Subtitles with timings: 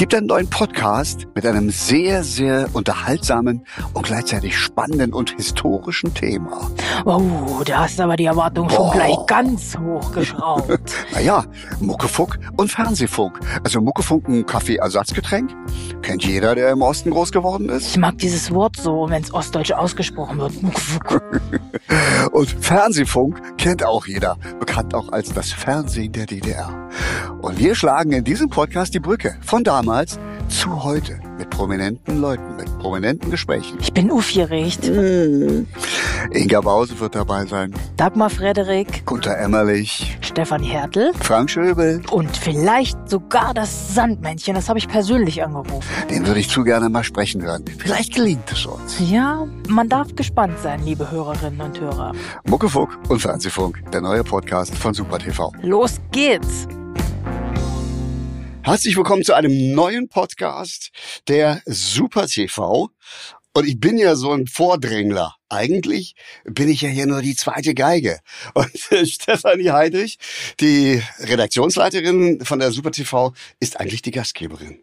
[0.00, 6.70] gibt einen neuen Podcast mit einem sehr, sehr unterhaltsamen und gleichzeitig spannenden und historischen Thema.
[7.04, 8.90] Oh, da hast du aber die Erwartung schon Oh.
[8.92, 10.80] gleich ganz hochgeschraubt.
[11.12, 11.44] Naja,
[11.80, 13.40] Muckefuck und Fernsehfunk.
[13.62, 15.50] Also Muckefunk ein Kaffeeersatzgetränk.
[16.00, 17.88] Kennt jeder, der im Osten groß geworden ist.
[17.88, 20.54] Ich mag dieses Wort so, wenn es ostdeutsch ausgesprochen wird.
[22.32, 26.88] Und Fernsehfunk kennt auch jeder, bekannt auch als das Fernsehen der DDR.
[27.40, 32.56] Und wir schlagen in diesem Podcast die Brücke von damals zu heute mit prominenten Leuten,
[32.56, 33.78] mit prominenten Gesprächen.
[33.80, 34.84] Ich bin aufgeregt.
[36.32, 42.02] Inga Bause wird dabei sein, Dagmar Frederik, Gunter Emmerlich, Stefan Hertel Frank Schöbel.
[42.10, 44.54] und vielleicht sogar das Sandmännchen.
[44.54, 45.82] Das habe ich persönlich angerufen.
[46.10, 47.64] Den würde ich zu gerne mal sprechen hören.
[47.78, 48.98] Vielleicht gelingt es uns.
[49.10, 52.12] Ja, man darf gespannt sein, liebe Hörerinnen und Hörer.
[52.44, 55.52] Muckefuck und Fernsehfunk, der neue Podcast von Super TV.
[55.62, 56.68] Los geht's!
[58.62, 60.90] Herzlich willkommen zu einem neuen Podcast
[61.28, 62.90] der Super TV.
[63.54, 65.34] Und ich bin ja so ein Vordrängler.
[65.48, 68.20] Eigentlich bin ich ja hier nur die zweite Geige.
[68.54, 68.70] Und
[69.08, 70.18] Stefanie Heidrich,
[70.60, 74.78] die Redaktionsleiterin von der Super TV, ist eigentlich die Gastgeberin.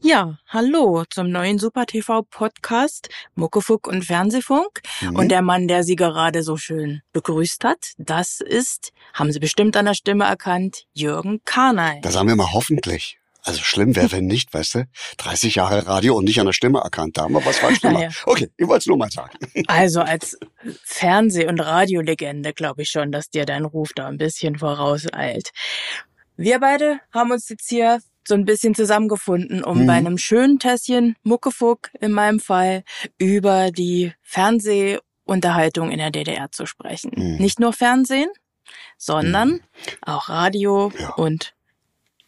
[0.00, 4.80] Ja, hallo zum neuen Super TV Podcast Muckefuck und Fernsehfunk.
[5.00, 5.16] Mhm.
[5.16, 9.76] Und der Mann, der Sie gerade so schön begrüßt hat, das ist, haben Sie bestimmt
[9.76, 12.00] an der Stimme erkannt, Jürgen Karnay.
[12.02, 13.18] Da sagen wir mal hoffentlich.
[13.42, 14.84] Also schlimm wäre, wenn nicht, weißt du?
[15.18, 17.16] 30 Jahre Radio und nicht an der Stimme erkannt.
[17.16, 18.02] Da haben wir was falsch gemacht.
[18.02, 18.10] Ja.
[18.26, 19.38] Okay, ich wollte es nur mal sagen.
[19.68, 20.38] Also als
[20.84, 25.50] Fernseh- und Radiolegende glaube ich schon, dass dir dein Ruf da ein bisschen vorauseilt.
[26.36, 29.86] Wir beide haben uns jetzt hier so ein bisschen zusammengefunden, um Mhm.
[29.86, 32.84] bei einem schönen Tässchen Muckefuck in meinem Fall
[33.18, 37.12] über die Fernsehunterhaltung in der DDR zu sprechen.
[37.16, 37.36] Mhm.
[37.38, 38.28] Nicht nur Fernsehen,
[38.96, 39.60] sondern
[40.02, 41.10] auch Radio Ja.
[41.14, 41.54] und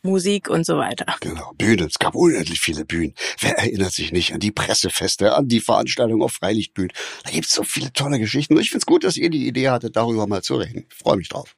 [0.02, 1.04] Musik und so weiter.
[1.20, 1.86] Genau, Bühnen.
[1.88, 3.14] Es gab unendlich viele Bühnen.
[3.40, 6.90] Wer erinnert sich nicht an die Pressefeste, an die Veranstaltungen auf Freilichtbühnen?
[7.24, 8.54] Da gibt's so viele tolle Geschichten.
[8.54, 10.86] Und ich find's gut, dass ihr die Idee hattet, darüber mal zu reden.
[10.90, 11.54] Ich freue mich drauf.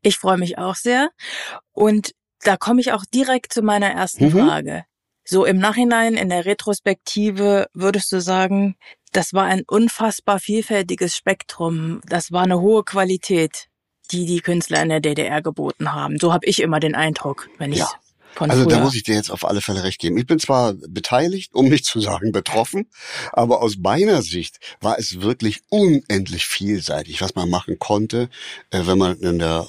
[0.00, 1.10] Ich freue mich auch sehr.
[1.72, 2.12] Und
[2.42, 4.30] da komme ich auch direkt zu meiner ersten Mhm.
[4.46, 4.84] Frage.
[5.24, 8.76] So im Nachhinein, in der Retrospektive, würdest du sagen,
[9.12, 12.00] das war ein unfassbar vielfältiges Spektrum.
[12.06, 13.66] Das war eine hohe Qualität,
[14.10, 16.18] die die Künstler in der DDR geboten haben.
[16.18, 17.90] So habe ich immer den Eindruck, wenn ich Ja.
[18.38, 18.76] Von Also früher.
[18.76, 20.16] da muss ich dir jetzt auf alle Fälle recht geben.
[20.16, 22.86] Ich bin zwar beteiligt, um nicht zu sagen betroffen,
[23.32, 28.30] aber aus meiner Sicht war es wirklich unendlich vielseitig, was man machen konnte,
[28.70, 29.66] äh, wenn man in der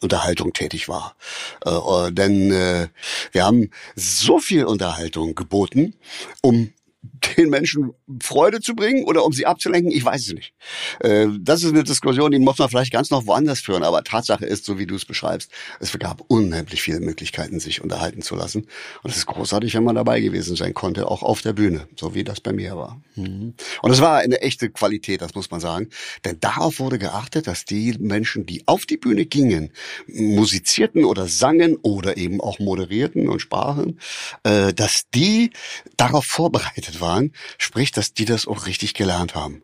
[0.00, 1.16] Unterhaltung tätig war.
[1.64, 2.88] Äh, äh, denn äh,
[3.32, 5.94] wir haben so viel Unterhaltung geboten,
[6.42, 6.72] um
[7.36, 10.54] den Menschen Freude zu bringen oder um sie abzulenken, ich weiß es nicht.
[11.00, 14.44] Äh, Das ist eine Diskussion, die muss man vielleicht ganz noch woanders führen, aber Tatsache
[14.44, 15.50] ist, so wie du es beschreibst,
[15.80, 18.66] es gab unheimlich viele Möglichkeiten, sich unterhalten zu lassen.
[19.02, 22.14] Und es ist großartig, wenn man dabei gewesen sein konnte, auch auf der Bühne, so
[22.14, 23.00] wie das bei mir war.
[23.16, 23.54] Mhm.
[23.82, 25.88] Und es war eine echte Qualität, das muss man sagen.
[26.24, 29.72] Denn darauf wurde geachtet, dass die Menschen, die auf die Bühne gingen,
[30.06, 33.98] musizierten oder sangen oder eben auch moderierten und sprachen,
[34.44, 35.50] äh, dass die
[35.96, 37.11] darauf vorbereitet waren,
[37.58, 39.62] sprich, dass die das auch richtig gelernt haben.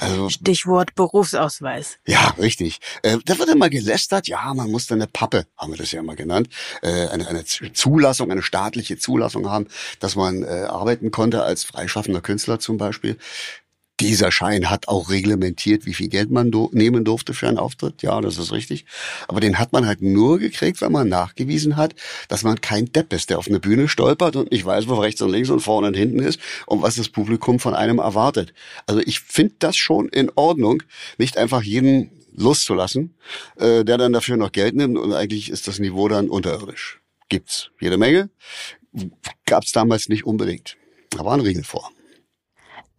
[0.00, 1.98] Also Stichwort Berufsausweis.
[2.06, 2.78] ja, richtig.
[3.02, 6.00] Äh, da wird immer gelästert, ja, man muss dann eine Pappe, haben wir das ja
[6.00, 6.48] immer genannt,
[6.80, 9.66] äh, eine, eine Zulassung, eine staatliche Zulassung haben,
[9.98, 13.18] dass man äh, arbeiten konnte als freischaffender Künstler zum Beispiel.
[14.00, 18.00] Dieser Schein hat auch reglementiert, wie viel Geld man do nehmen durfte für einen Auftritt.
[18.02, 18.86] Ja, das ist richtig.
[19.28, 21.94] Aber den hat man halt nur gekriegt, wenn man nachgewiesen hat,
[22.28, 25.20] dass man kein Depp ist, der auf eine Bühne stolpert und nicht weiß, wo rechts
[25.20, 28.54] und links und vorne und hinten ist und was das Publikum von einem erwartet.
[28.86, 30.82] Also ich finde das schon in Ordnung,
[31.18, 33.14] nicht einfach jeden loszulassen,
[33.56, 37.00] äh, der dann dafür noch Geld nimmt und eigentlich ist das Niveau dann unterirdisch.
[37.28, 38.30] Gibt's jede Menge,
[39.44, 40.76] gab's damals nicht unbedingt.
[41.10, 41.90] Da war ein Riegel vor.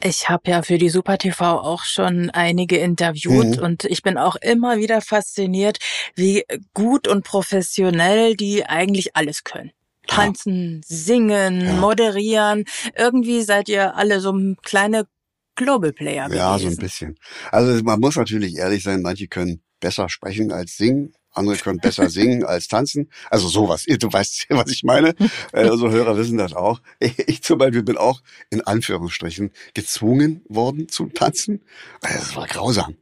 [0.04, 3.64] Ich habe ja für die Super TV auch schon einige interviewt Mhm.
[3.64, 5.78] und ich bin auch immer wieder fasziniert,
[6.16, 9.72] wie gut und professionell die eigentlich alles können.
[10.08, 11.74] Tanzen, singen, Ja.
[11.74, 12.66] moderieren.
[12.98, 14.34] Irgendwie seid ihr alle so
[14.64, 15.08] kleine
[15.56, 17.18] Global Player Ja, so ein bisschen.
[17.52, 22.10] Also man muss natürlich ehrlich sein, manche können besser sprechen als singen, andere können besser
[22.10, 23.10] singen als tanzen.
[23.30, 23.86] Also sowas.
[23.86, 25.16] Du weißt, was ich meine.
[25.54, 26.82] Äh, Also Hörer wissen das auch.
[27.00, 31.62] Ich zum Beispiel bin auch in Anführungsstrichen gezwungen worden zu tanzen.
[32.02, 32.96] Also Das war grausam.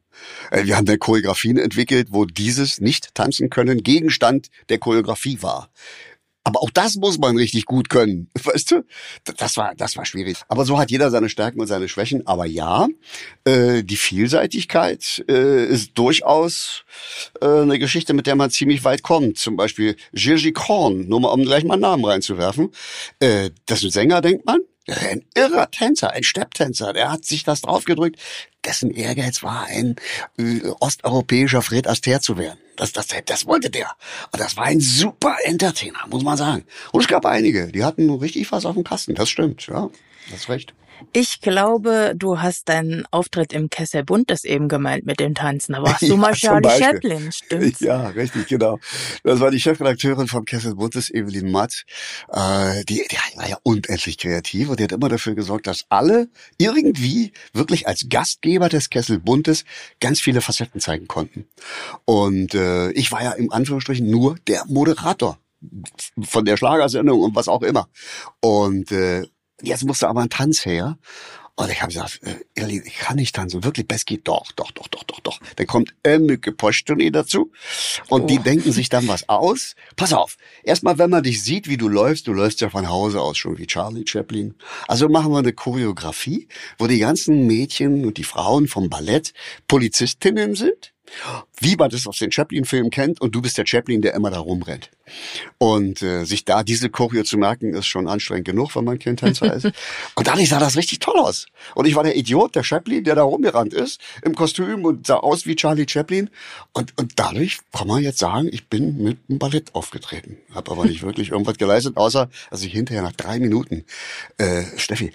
[0.52, 5.70] Äh, Wir haben da Choreografien entwickelt, wo dieses nicht tanzen können Gegenstand der Choreografie war.
[6.44, 8.86] Aber auch das muss man richtig gut können, weißt du?
[9.38, 10.38] Das war, das war schwierig.
[10.48, 12.26] Aber so hat jeder seine Stärken und seine Schwächen.
[12.26, 12.88] Aber ja,
[13.44, 16.86] äh, die Vielseitigkeit äh, ist durchaus
[17.42, 19.38] äh, eine Geschichte, mit der man ziemlich weit kommt.
[19.38, 22.72] Zum Beispiel Gigi Korn, nur mal um gleich mal einen Namen reinzuwerfen.
[23.20, 24.60] Äh, das ist ein Sänger, denkt man.
[24.88, 28.20] Ein irrer Tänzer, ein Stepptänzer, der hat sich das draufgedrückt.
[28.70, 29.96] Dessen Ehrgeiz war, ein
[30.38, 32.60] äh, osteuropäischer Fred Astaire zu werden.
[32.76, 33.90] Das, das, das wollte der.
[34.32, 36.66] Und das war ein super Entertainer, muss man sagen.
[36.92, 39.16] Und es gab einige, die hatten richtig was auf dem Kasten.
[39.16, 39.90] Das stimmt, ja.
[40.30, 40.76] Das ist recht.
[41.14, 45.74] Ich glaube, du hast deinen Auftritt im Kessel Buntes eben gemeint mit dem Tanzen.
[45.74, 46.70] Da warst du Ja, mal Charlie.
[46.70, 47.80] Chaplin, stimmt's?
[47.80, 48.80] Ja, richtig, genau.
[49.24, 51.86] Das war die Chefredakteurin vom Kessel Buntes, Evelyn Matt.
[52.32, 56.30] Äh, die, die war ja unendlich kreativ und die hat immer dafür gesorgt, dass alle
[56.58, 59.64] irgendwie wirklich als Gastgeber des Kessel Buntes
[60.02, 61.46] ganz viele Facetten zeigen konnten.
[62.06, 65.38] Und äh, ich war ja im Anführungsstrichen nur der Moderator
[66.22, 67.88] von der Schlagersendung und was auch immer.
[68.42, 69.26] Und äh,
[69.62, 70.98] jetzt musste aber ein Tanz her.
[71.60, 73.66] Und ich habe gesagt, äh, Irli, ich kann nicht tanzen.
[73.66, 75.40] Wirklich, geht doch, doch, doch, doch, doch, doch.
[75.58, 77.52] Dann kommt Emmeke Postoni dazu.
[78.08, 78.44] Und die Oh.
[78.44, 79.76] denken sich dann was aus.
[79.98, 83.20] Pass auf, erstmal, wenn man dich sieht, wie du läufst, du läufst ja von Hause
[83.20, 84.56] aus schon wie Charlie Chaplin.
[84.88, 86.48] Also machen wir eine Choreografie,
[86.78, 89.34] wo die ganzen Mädchen und die Frauen vom Ballett
[89.68, 90.94] Polizistinnen sind.
[91.60, 94.40] Wie man das aus den Chaplin-Filmen kennt, und du bist der Chaplin, der immer da
[94.40, 94.90] rumrennt.
[95.58, 99.54] Und äh, sich da diese Choreo zu merken, ist schon anstrengend genug, wenn man Kindtänzer
[99.54, 99.66] ist.
[100.16, 101.48] Und dadurch sah das richtig toll aus.
[101.76, 105.18] Und ich war der Idiot, der Chaplin, der da rumgerannt ist, im Kostüm und sah
[105.18, 106.30] aus wie Charlie Chaplin.
[106.74, 110.38] Und, und dadurch kann man jetzt sagen, ich bin mit einem Ballett aufgetreten.
[110.54, 113.86] Hab aber nicht wirklich irgendwas geleistet, außer, dass ich hinterher nach drei Minuten,
[114.38, 115.12] äh, Steffi,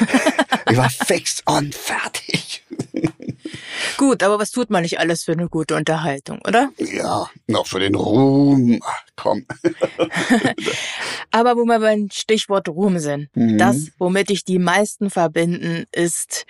[0.70, 2.64] ich war fix und fertig.
[3.96, 6.70] Gut, aber was tut man nicht alles für eine gute Unterhaltung, oder?
[6.78, 8.80] Ja, noch für den Ruhm.
[8.84, 9.46] Ach, komm.
[11.30, 13.58] Aber wo wir beim Stichwort Ruhm sind, Mhm.
[13.58, 16.46] das, womit ich die meisten verbinden, ist,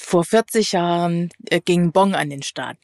[0.00, 2.76] vor 40 Jahren äh, ging Bong an den Start.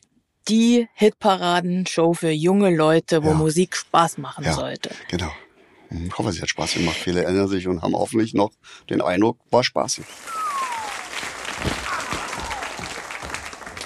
[0.48, 3.34] Die Hitparadenshow für junge Leute, wo Ja.
[3.34, 4.52] Musik Spaß machen Ja.
[4.54, 4.90] sollte.
[5.08, 5.30] Genau.
[5.88, 6.96] Hm, Ich hoffe, es hat Spaß gemacht.
[6.96, 8.50] Viele erinnern sich und haben hoffentlich noch
[8.90, 10.04] den Eindruck, war spaßig.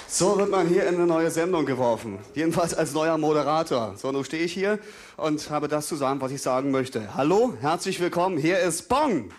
[0.09, 2.19] So wird man hier in eine neue Sendung geworfen.
[2.33, 3.93] Jedenfalls als neuer Moderator.
[3.97, 4.79] So, nun stehe ich hier
[5.17, 7.13] und habe das zu sagen, was ich sagen möchte.
[7.15, 8.37] Hallo, herzlich willkommen.
[8.37, 9.31] Hier ist Bong.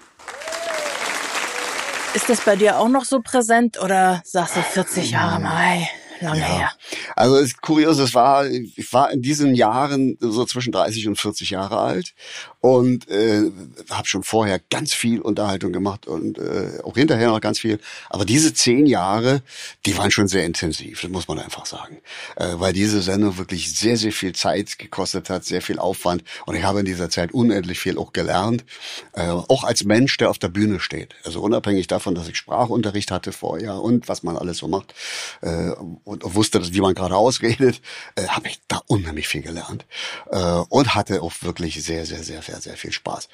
[2.13, 5.89] Ist das bei dir auch noch so präsent oder sagst du 40 Jahre, Mai,
[6.21, 6.71] lange her?
[7.17, 11.19] Also es ist kurios, es war, ich war in diesen Jahren so zwischen 30 und
[11.19, 12.13] 40 Jahre alt
[12.61, 13.51] und äh,
[13.91, 17.79] habe schon vorher ganz viel Unterhaltung gemacht und äh, auch hinterher noch ganz viel.
[18.11, 19.43] Aber diese zehn Jahre,
[19.87, 21.99] die waren schon sehr intensiv, das muss man einfach sagen.
[22.37, 26.57] Äh, weil diese Sendung wirklich sehr, sehr viel Zeit gekostet hat, sehr viel Aufwand und
[26.57, 28.65] ich habe in dieser Zeit unendlich viel auch gelernt.
[29.13, 31.15] Äh, auch als Mensch, der auf der Bühne steht.
[31.25, 34.95] Also unabhängig davon, dass ich Sprachunterricht hatte vorher und was man alles so macht
[35.43, 35.71] äh,
[36.05, 37.81] und wusste, dass, wie man gerade ausredet,
[38.17, 39.87] äh, habe ich da unheimlich viel gelernt
[40.31, 43.29] äh, und hatte auch wirklich sehr, sehr, sehr, sehr, sehr viel Spaß.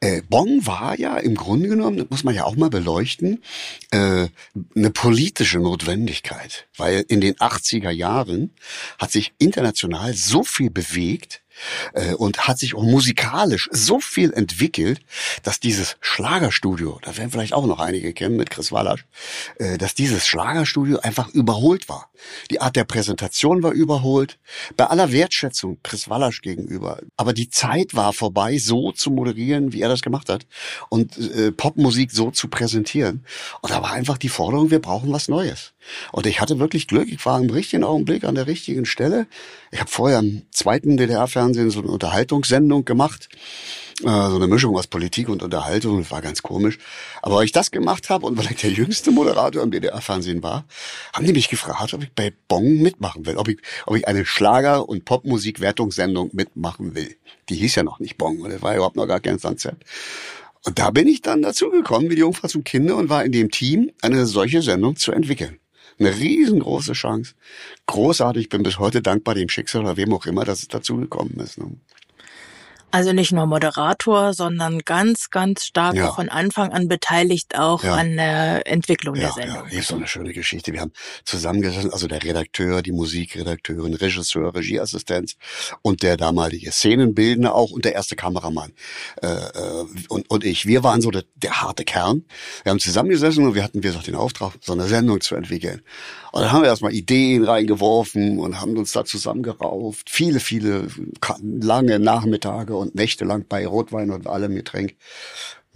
[0.00, 3.42] Äh, Bonn war ja im Grunde genommen, das muss man ja auch mal beleuchten,
[3.90, 4.28] äh,
[4.74, 8.54] eine politische Notwendigkeit, weil in den 80er Jahren
[8.98, 11.42] hat sich international so viel bewegt,
[11.94, 15.00] äh, und hat sich auch musikalisch so viel entwickelt,
[15.42, 19.06] dass dieses Schlagerstudio, da werden vielleicht auch noch einige kennen mit Chris Wallasch,
[19.58, 22.10] äh, dass dieses Schlagerstudio einfach überholt war.
[22.50, 24.38] Die Art der Präsentation war überholt,
[24.76, 27.00] bei aller Wertschätzung Chris Wallasch gegenüber.
[27.16, 30.46] Aber die Zeit war vorbei, so zu moderieren, wie er das gemacht hat
[30.88, 33.24] und äh, Popmusik so zu präsentieren.
[33.62, 35.72] Und da war einfach die Forderung, wir brauchen was Neues.
[36.12, 39.26] Und ich hatte wirklich Glück, ich war im richtigen Augenblick an der richtigen Stelle.
[39.70, 43.28] Ich habe vorher im zweiten DDR-Fernsehen so eine Unterhaltungssendung gemacht.
[44.02, 45.98] Äh, so eine Mischung aus Politik und Unterhaltung.
[45.98, 46.78] Das war ganz komisch.
[47.22, 50.64] Aber weil ich das gemacht habe und weil ich der jüngste Moderator im DDR-Fernsehen war,
[51.14, 53.36] haben die mich gefragt, ob ich bei Bong mitmachen will.
[53.36, 57.16] Ob ich, ob ich eine Schlager- und Popmusik-Wertungssendung mitmachen will.
[57.48, 58.40] Die hieß ja noch nicht Bong.
[58.40, 59.76] Und das war überhaupt noch gar kein Sunset.
[60.66, 63.50] Und da bin ich dann dazugekommen, wie die Jungfrau zum Kinder, und war in dem
[63.50, 65.58] Team, eine solche Sendung zu entwickeln.
[65.98, 67.34] Eine riesengroße Chance.
[67.86, 71.38] Großartig, bin bis heute dankbar dem Schicksal oder wem auch immer, dass es dazu gekommen
[71.40, 71.58] ist.
[71.58, 71.70] Ne?
[72.92, 76.12] Also nicht nur Moderator, sondern ganz, ganz stark Ja.
[76.12, 77.94] von Anfang an beteiligt auch Ja.
[77.94, 79.56] an der Entwicklung der Ja, Sendung.
[79.70, 80.72] ja, ist so eine schöne Geschichte.
[80.72, 80.92] Wir haben
[81.24, 85.34] zusammengesessen, also der Redakteur, die Musikredakteurin, Regisseur, Regieassistenz
[85.82, 88.72] und der damalige Szenenbildner auch und der erste Kameramann
[89.20, 90.64] äh, äh, und, und ich.
[90.66, 92.24] Wir waren so der, der harte Kern.
[92.62, 95.82] Wir haben zusammengesessen und wir hatten, wie gesagt, den Auftrag, so eine Sendung zu entwickeln.
[96.32, 100.08] Und dann haben wir erstmal Ideen reingeworfen und haben uns da zusammengerauft.
[100.10, 100.88] Viele, viele
[101.42, 104.94] lange Nachmittage und nächtelang bei Rotwein und allem Getränk.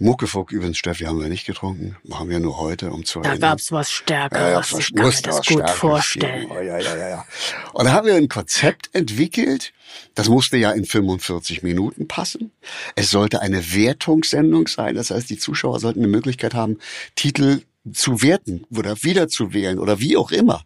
[0.01, 1.95] Muckefuck übrigens, Steffi, haben wir nicht getrunken.
[2.03, 3.51] Machen wir nur heute, um zu Da erinnern.
[3.51, 4.71] gab's was Stärkeres.
[4.71, 6.47] Ja, ich kann mir das gut vorstellen.
[6.49, 7.25] Oh, ja, ja, ja, ja.
[7.73, 9.73] Und da haben wir ein Konzept entwickelt.
[10.15, 12.51] Das musste ja in 45 Minuten passen.
[12.95, 14.95] Es sollte eine Wertungssendung sein.
[14.95, 16.79] Das heißt, die Zuschauer sollten eine Möglichkeit haben,
[17.15, 17.61] Titel
[17.93, 20.63] zu werten oder wiederzuwählen oder wie auch immer.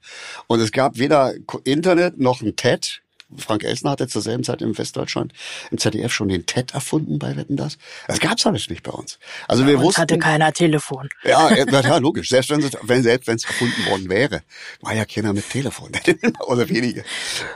[0.48, 1.34] Und es gab weder
[1.65, 3.01] Internet noch ein TED.
[3.38, 5.34] Frank Elsner hatte zur selben Zeit im Westdeutschland
[5.72, 7.77] im ZDF schon den TED erfunden bei Wetten das.
[8.08, 9.20] Das gab's alles nicht bei uns.
[9.48, 11.10] Also wir Uns wussten, hatte keiner Telefon.
[11.24, 12.30] ja, ja, logisch.
[12.30, 14.42] Selbst wenn es wenn, selbst wenn es erfunden worden wäre,
[14.82, 15.92] war ja keiner mit Telefon
[16.48, 17.04] oder wenige.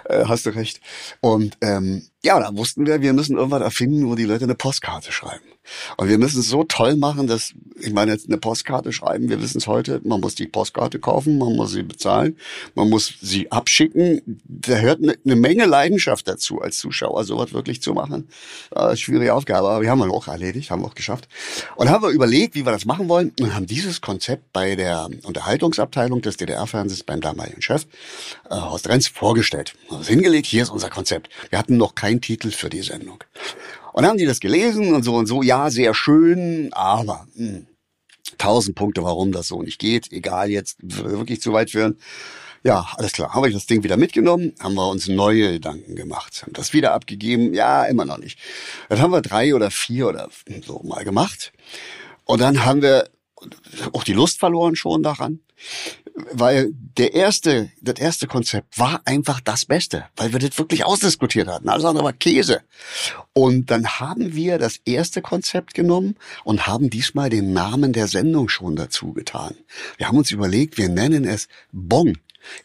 [0.06, 0.80] Äh, hast du recht.
[1.22, 5.12] Und ähm, ja, da wussten wir, wir müssen irgendwas erfinden, wo die Leute eine Postkarte
[5.12, 5.44] schreiben.
[5.98, 9.42] Und wir müssen es so toll machen, dass, ich meine, jetzt eine Postkarte schreiben, wir
[9.42, 12.38] wissen es heute, man muss die Postkarte kaufen, man muss sie bezahlen,
[12.76, 14.42] man muss sie abschicken.
[14.46, 18.30] Da hört eine, eine Menge Leidenschaft dazu, als Zuschauer sowas wirklich zu machen.
[18.72, 21.28] Äh, schwierige Aufgabe, aber wir haben wir auch erledigt, haben wir auch geschafft.
[21.76, 25.10] Und haben wir überlegt, wie wir das machen wollen und haben dieses Konzept bei der
[25.24, 27.86] Unterhaltungsabteilung des DDR-Fernsehens beim damaligen Chef,
[28.50, 29.74] äh, Horst Renz, vorgestellt.
[29.90, 31.30] Haben es hingelegt, hier ist unser Konzept.
[31.50, 33.24] Wir hatten noch keinen Titel für die Sendung.
[33.94, 37.68] Und dann haben die das gelesen und so und so, ja, sehr schön, aber hm,
[38.38, 41.98] tausend Punkte, warum das so nicht geht, egal jetzt, wirklich zu weit führen.
[42.63, 43.34] Ja, alles klar.
[43.34, 46.94] Habe ich das Ding wieder mitgenommen, haben wir uns neue Gedanken gemacht, haben das wieder
[46.94, 48.38] abgegeben, ja, immer noch nicht.
[48.89, 50.30] Das haben wir drei oder vier oder
[50.66, 51.54] so mal gemacht.
[52.25, 53.10] Und dann haben wir
[53.94, 55.39] auch die Lust verloren schon daran,
[56.32, 61.48] weil der erste, das erste Konzept war einfach das Beste, weil wir das wirklich ausdiskutiert
[61.48, 61.70] hatten.
[61.70, 62.62] Alles andere war Käse.
[63.34, 68.50] Und dann haben wir das erste Konzept genommen und haben diesmal den Namen der Sendung
[68.50, 69.56] schon dazu getan.
[69.98, 72.18] Wir haben uns überlegt, wir nennen es Bong.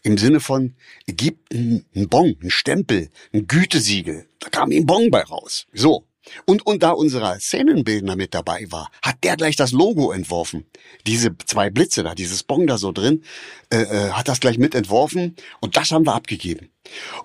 [0.03, 0.73] Im Sinne von,
[1.05, 4.27] gibt ein Bon, ein Stempel, ein Gütesiegel.
[4.39, 5.67] Da kam ein Bon bei raus.
[5.73, 6.04] So.
[6.45, 10.65] Und, und da unser Szenenbildner mit dabei war, hat der gleich das Logo entworfen.
[11.07, 13.23] Diese zwei Blitze da, dieses Bong da so drin,
[13.71, 16.69] äh, äh, hat das gleich mit entworfen und das haben wir abgegeben.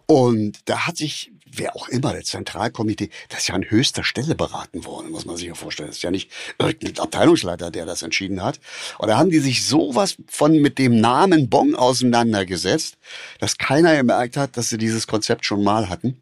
[0.06, 4.34] Und da hat sich, wer auch immer, das Zentralkomitee, das ist ja an höchster Stelle
[4.34, 5.88] beraten worden, muss man sich ja vorstellen.
[5.88, 8.60] Das ist ja nicht irgendein Abteilungsleiter, der das entschieden hat.
[8.98, 12.96] Und da haben die sich sowas von mit dem Namen Bong auseinandergesetzt,
[13.38, 16.20] dass keiner gemerkt hat, dass sie dieses Konzept schon mal hatten.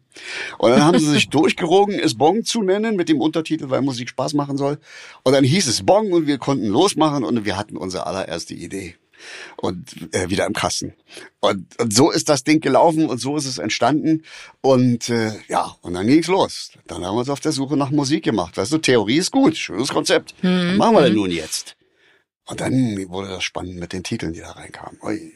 [0.57, 4.09] Und dann haben sie sich durchgerungen, es Bong zu nennen mit dem Untertitel, weil Musik
[4.09, 4.79] Spaß machen soll.
[5.23, 8.95] Und dann hieß es Bong und wir konnten losmachen und wir hatten unsere allererste Idee
[9.57, 10.93] und äh, wieder im Kasten.
[11.39, 14.23] Und, und so ist das Ding gelaufen und so ist es entstanden.
[14.61, 16.71] Und äh, ja, und dann ging's los.
[16.87, 18.57] Dann haben wir uns auf der Suche nach Musik gemacht.
[18.57, 20.33] Weißt du, Theorie ist gut, schönes Konzept.
[20.41, 21.75] Was machen wir denn nun jetzt?
[22.45, 24.99] Und dann wurde das spannend mit den Titeln, die da reinkamen.
[25.03, 25.33] Ui.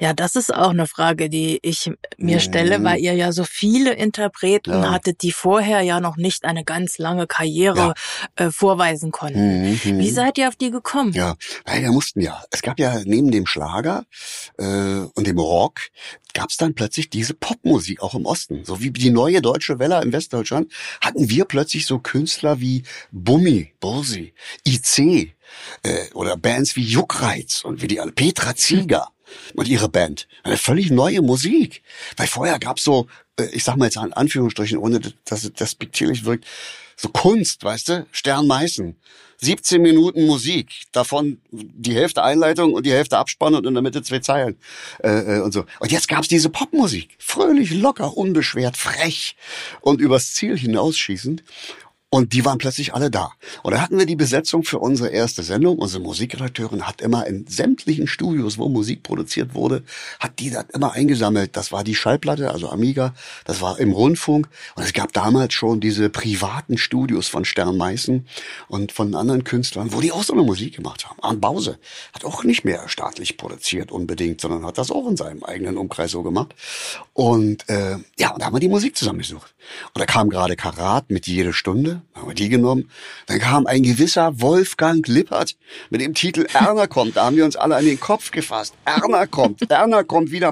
[0.00, 2.84] Ja, das ist auch eine Frage, die ich mir stelle, Mhm.
[2.84, 4.90] weil ihr ja so viele Interpreten Ja.
[4.92, 7.94] hattet, die vorher ja noch nicht eine ganz lange Karriere
[8.36, 9.70] äh, vorweisen konnten.
[9.70, 9.98] Mhm, mhm.
[9.98, 11.12] Wie seid ihr auf die gekommen?
[11.12, 12.42] Ja, weil wir mussten ja.
[12.50, 14.04] Es gab ja neben dem Schlager
[14.58, 14.64] äh,
[15.14, 15.80] und dem Rock
[16.34, 18.64] gab es dann plötzlich diese Popmusik auch im Osten.
[18.64, 23.72] So wie die neue deutsche Welle im Westdeutschland hatten wir plötzlich so Künstler wie Bummi,
[23.80, 24.34] Bursi,
[24.66, 25.34] IC
[25.82, 29.08] äh, oder Bands wie Juckreiz und wie die alle Petra Zieger
[29.54, 30.28] und ihre Band.
[30.42, 31.82] Eine völlig neue Musik.
[32.16, 33.06] Weil vorher gab's so,
[33.38, 36.46] äh, ich sag mal jetzt in Anführungsstrichen, ohne dass es despektierlich wirkt,
[36.96, 38.06] so Kunst, weißt du?
[38.10, 38.96] Stern Meißen.
[39.40, 44.02] 17 Minuten Musik, davon die Hälfte Einleitung und die Hälfte Abspann und in der Mitte
[44.02, 44.56] zwei Zeilen
[45.02, 45.64] äh, äh, und so.
[45.78, 49.36] Und jetzt gab's diese Popmusik, fröhlich, locker, unbeschwert, frech
[49.80, 51.44] und übers Ziel hinausschießend.
[52.10, 53.32] Und die waren plötzlich alle da.
[53.62, 55.78] Und da hatten wir die Besetzung für unsere erste Sendung.
[55.78, 59.82] Unsere Musikredakteurin hat immer in sämtlichen Studios, wo Musik produziert wurde,
[60.18, 61.54] hat die das immer eingesammelt.
[61.54, 63.12] Das war die Schallplatte, also Amiga.
[63.44, 64.48] Das war im Rundfunk.
[64.74, 68.26] Und es gab damals schon diese privaten Studios von Stern Meißen
[68.68, 71.22] und von anderen Künstlern, wo die auch so eine Musik gemacht haben.
[71.22, 71.78] Arndt Bause
[72.14, 76.12] hat auch nicht mehr staatlich produziert unbedingt, sondern hat das auch in seinem eigenen Umkreis
[76.12, 76.54] so gemacht.
[77.12, 79.54] Und äh, ja, und da haben wir die Musik zusammengesucht.
[79.94, 82.90] Und da kam gerade Karat mit jede Stunde, haben wir die genommen.
[83.26, 85.56] Dann kam ein gewisser Wolfgang Lippert
[85.90, 87.16] mit dem Titel Erna kommt.
[87.16, 88.74] Da haben wir uns alle an den Kopf gefasst.
[88.84, 90.48] Erna kommt, Erna kommt wieder.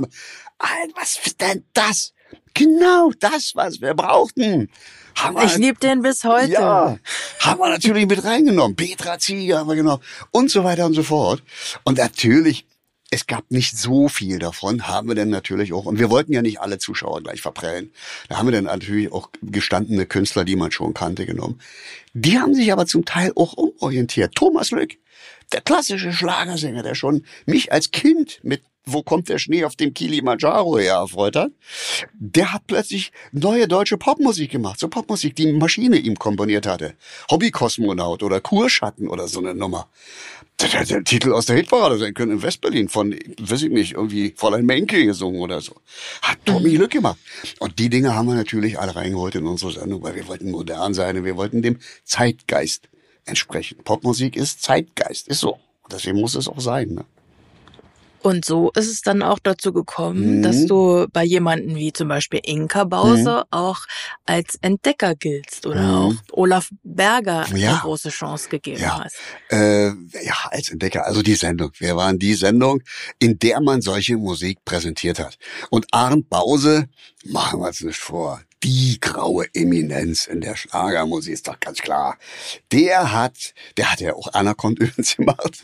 [0.58, 2.12] Alter, was ist denn das?
[2.54, 4.70] Genau das, was wir brauchten.
[5.16, 6.52] Haben Ich liebe den bis heute.
[6.52, 6.98] ja,
[7.40, 8.76] haben wir natürlich mit reingenommen.
[8.76, 11.42] Petra Zieger haben wir genommen und so weiter und so fort.
[11.84, 12.66] Und natürlich,
[13.10, 16.42] es gab nicht so viel davon, haben wir dann natürlich auch, und wir wollten ja
[16.42, 17.92] nicht alle Zuschauer gleich verprellen.
[18.28, 21.60] Da haben wir dann natürlich auch gestandene Künstler, die man schon kannte, genommen.
[22.14, 24.34] Die haben sich aber zum Teil auch umorientiert.
[24.34, 24.96] Thomas Lück,
[25.52, 29.92] der klassische Schlagersänger, der schon mich als Kind mit wo kommt der Schnee auf dem
[29.92, 31.50] Kilimanjaro her erfreut hat,
[32.14, 34.78] der hat plötzlich neue deutsche Popmusik gemacht.
[34.78, 36.94] So Popmusik, die Maschine ihm komponiert hatte.
[37.28, 39.88] Hobbykosmonaut oder Kurschatten oder so eine Nummer.
[40.58, 43.92] Das hätte der Titel aus der Hitparade sein können in Westberlin von, weiß ich nicht,
[43.92, 45.74] irgendwie Fräulein Menke gesungen oder so.
[46.22, 47.18] Hat Tommy Glück gemacht.
[47.58, 50.94] Und die Dinge haben wir natürlich alle reingeholt in unsere Sendung, weil wir wollten modern
[50.94, 52.88] sein und wir wollten dem Zeitgeist
[53.26, 53.78] entsprechen.
[53.84, 55.58] Popmusik ist Zeitgeist, ist so.
[55.90, 56.94] Deswegen muss es auch sein.
[56.94, 57.04] Ne?
[58.26, 60.42] Und so ist es dann auch dazu gekommen, Mhm.
[60.42, 63.52] dass du bei jemanden wie zum Beispiel Inka Bause Mhm.
[63.52, 63.78] auch
[64.24, 65.94] als Entdecker giltst oder Mhm.
[65.94, 67.70] auch Olaf Berger Ja.
[67.70, 69.04] eine große Chance gegeben Ja.
[69.04, 69.14] hast.
[69.52, 69.90] Äh,
[70.24, 71.70] ja, als Entdecker, also die Sendung.
[71.78, 72.82] Wir waren die Sendung,
[73.20, 75.38] in der man solche Musik präsentiert hat.
[75.70, 76.86] Und Arndt Bause,
[77.26, 82.18] machen wir uns nicht vor, die graue Eminenz in der Schlagermusik, ist doch ganz klar.
[82.72, 85.62] Der hat, der hat ja auch Anaconda übrigens gemacht,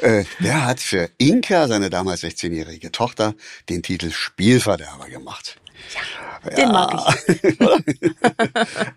[0.00, 3.34] äh, der hat für Inka, seine damals 16-jährige Tochter,
[3.68, 5.60] den Titel Spielverderber gemacht.
[6.56, 7.42] Den mag ich.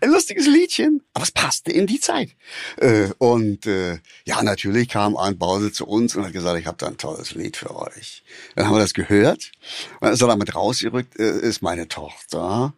[0.00, 2.30] Ein lustiges Liedchen, aber es passte in die Zeit.
[2.76, 6.76] Äh, und äh, ja, natürlich kam Arndt Bause zu uns und hat gesagt, ich habe
[6.78, 8.22] da ein tolles Lied für euch.
[8.54, 9.52] Dann haben wir das gehört.
[10.00, 12.74] Und ist er damit rausgerückt, äh, ist meine Tochter.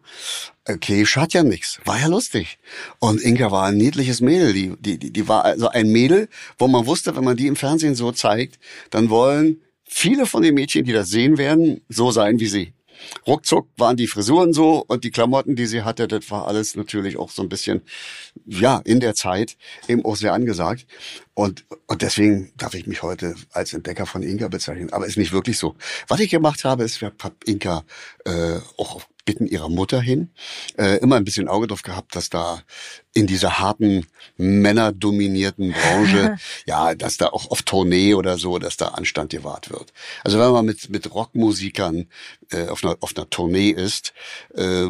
[0.67, 1.79] Okay, schadet ja nix.
[1.85, 2.59] War ja lustig.
[2.99, 4.53] Und Inka war ein niedliches Mädel.
[4.53, 7.55] Die, die, die, die war also ein Mädel, wo man wusste, wenn man die im
[7.55, 8.59] Fernsehen so zeigt,
[8.89, 12.73] dann wollen viele von den Mädchen, die das sehen werden, so sein wie sie.
[13.25, 17.17] Ruckzuck waren die Frisuren so und die Klamotten, die sie hatte, das war alles natürlich
[17.17, 17.81] auch so ein bisschen,
[18.45, 20.85] ja, in der Zeit eben auch sehr angesagt.
[21.33, 24.91] Und, und deswegen darf ich mich heute als Entdecker von Inka bezeichnen.
[24.91, 25.75] Aber ist nicht wirklich so.
[26.07, 27.83] Was ich gemacht habe, ist, ich habe Inka
[28.25, 30.29] äh, auch auf Bitten ihrer Mutter hin
[30.77, 32.63] äh, immer ein bisschen Auge drauf gehabt, dass da
[33.17, 34.05] in dieser harten,
[34.37, 39.91] männerdominierten Branche, ja, dass da auch auf Tournee oder so, dass da Anstand gewahrt wird.
[40.23, 42.05] Also wenn man mit, mit Rockmusikern
[42.51, 44.13] äh, auf, einer, auf einer Tournee ist,
[44.53, 44.85] äh,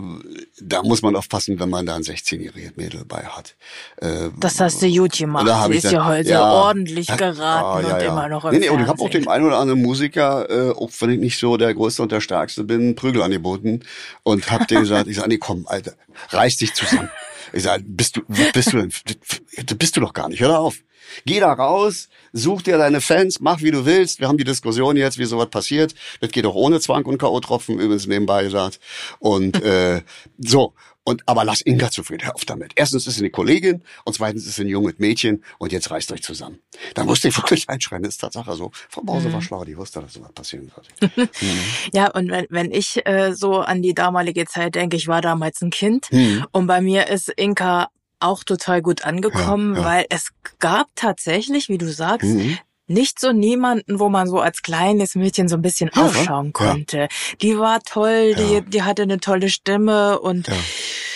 [0.59, 3.55] da muss man aufpassen, wenn man da ein 16-jähriges Mädel bei hat.
[4.01, 5.47] Äh, Das hast du gut gemacht.
[5.47, 6.51] da Sie ist dann- ja heute ja.
[6.51, 8.07] ordentlich Ah, geraten ja, und ja.
[8.09, 10.71] immer noch im Nee, nee, und ich habe auch dem einen oder anderen Musiker, äh,
[10.71, 13.81] auch wenn ich nicht so der Größte und der Stärkste bin, Prügel angeboten
[14.23, 15.93] und hab dir gesagt, ich sag, nee, komm, Alter,
[16.31, 17.09] reiß dich zusammen.
[17.53, 18.21] Ich sag, bist du,
[18.53, 18.87] bist du
[19.77, 20.77] bist du doch gar nicht, hör auf.
[21.25, 24.19] Geh da raus, such dir deine Fans, mach wie du willst.
[24.19, 25.95] Wir haben die Diskussion jetzt, wie sowas passiert.
[26.19, 28.79] Das geht auch ohne Zwang und K.O.-Tropfen, übrigens nebenbei gesagt.
[29.19, 30.01] Und äh,
[30.37, 30.73] so,
[31.07, 32.73] und aber lass Inga zufrieden, hör auf damit.
[32.75, 36.11] Erstens ist sie eine Kollegin und zweitens ist sie ein junges Mädchen und jetzt reißt
[36.11, 36.59] euch zusammen.
[36.95, 38.71] Da musste ich wirklich einschreien, das ist Tatsache so.
[38.89, 41.29] Frau Bause war schlau, die wusste, dass sowas passieren wird.
[41.93, 45.61] Ja, und wenn, wenn ich äh, so an die damalige Zeit denke, ich war damals
[45.61, 46.45] ein Kind Hm.
[46.51, 47.87] und bei mir ist Inka
[48.19, 49.85] auch total gut angekommen, Ja, ja.
[49.87, 52.57] weil es gab tatsächlich, wie du sagst, Mhm.
[52.87, 56.51] Nicht so niemanden, wo man so als kleines Mädchen so ein bisschen Ja, aufschauen ja.
[56.53, 57.07] konnte.
[57.41, 58.61] Die war toll, die, Ja.
[58.61, 60.47] die hatte eine tolle Stimme und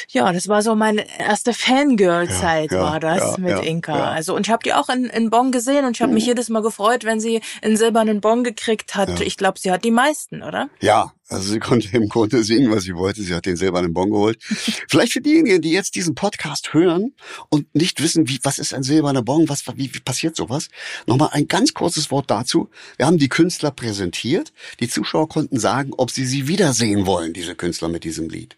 [0.10, 0.32] Ja.
[0.34, 4.12] das war so meine erste Fangirl-Zeit war das mit Inka.
[4.12, 6.50] Also und ich habe die auch in, in Bonn gesehen und ich habe mich jedes
[6.50, 9.22] Mal gefreut, wenn sie einen silbernen Bon gekriegt hat.
[9.22, 10.70] Ich glaube, sie hat die meisten, oder?
[10.82, 13.24] Ja, also sie konnte im Grunde singen, was sie wollte.
[13.24, 14.38] Sie hat den selber einen Bon geholt.
[14.90, 17.14] Vielleicht für diejenigen, die jetzt diesen Podcast hören
[17.50, 20.68] und nicht wissen, wie, was ist ein silberner Bon, was, wie, wie passiert sowas?
[21.08, 22.70] Nochmal ein ganz kurzes Wort dazu.
[22.98, 24.52] Wir haben die Künstler präsentiert.
[24.82, 28.58] Die Zuschauer konnten sagen, ob sie sie wiedersehen wollen, diese Künstler mit diesem Lied.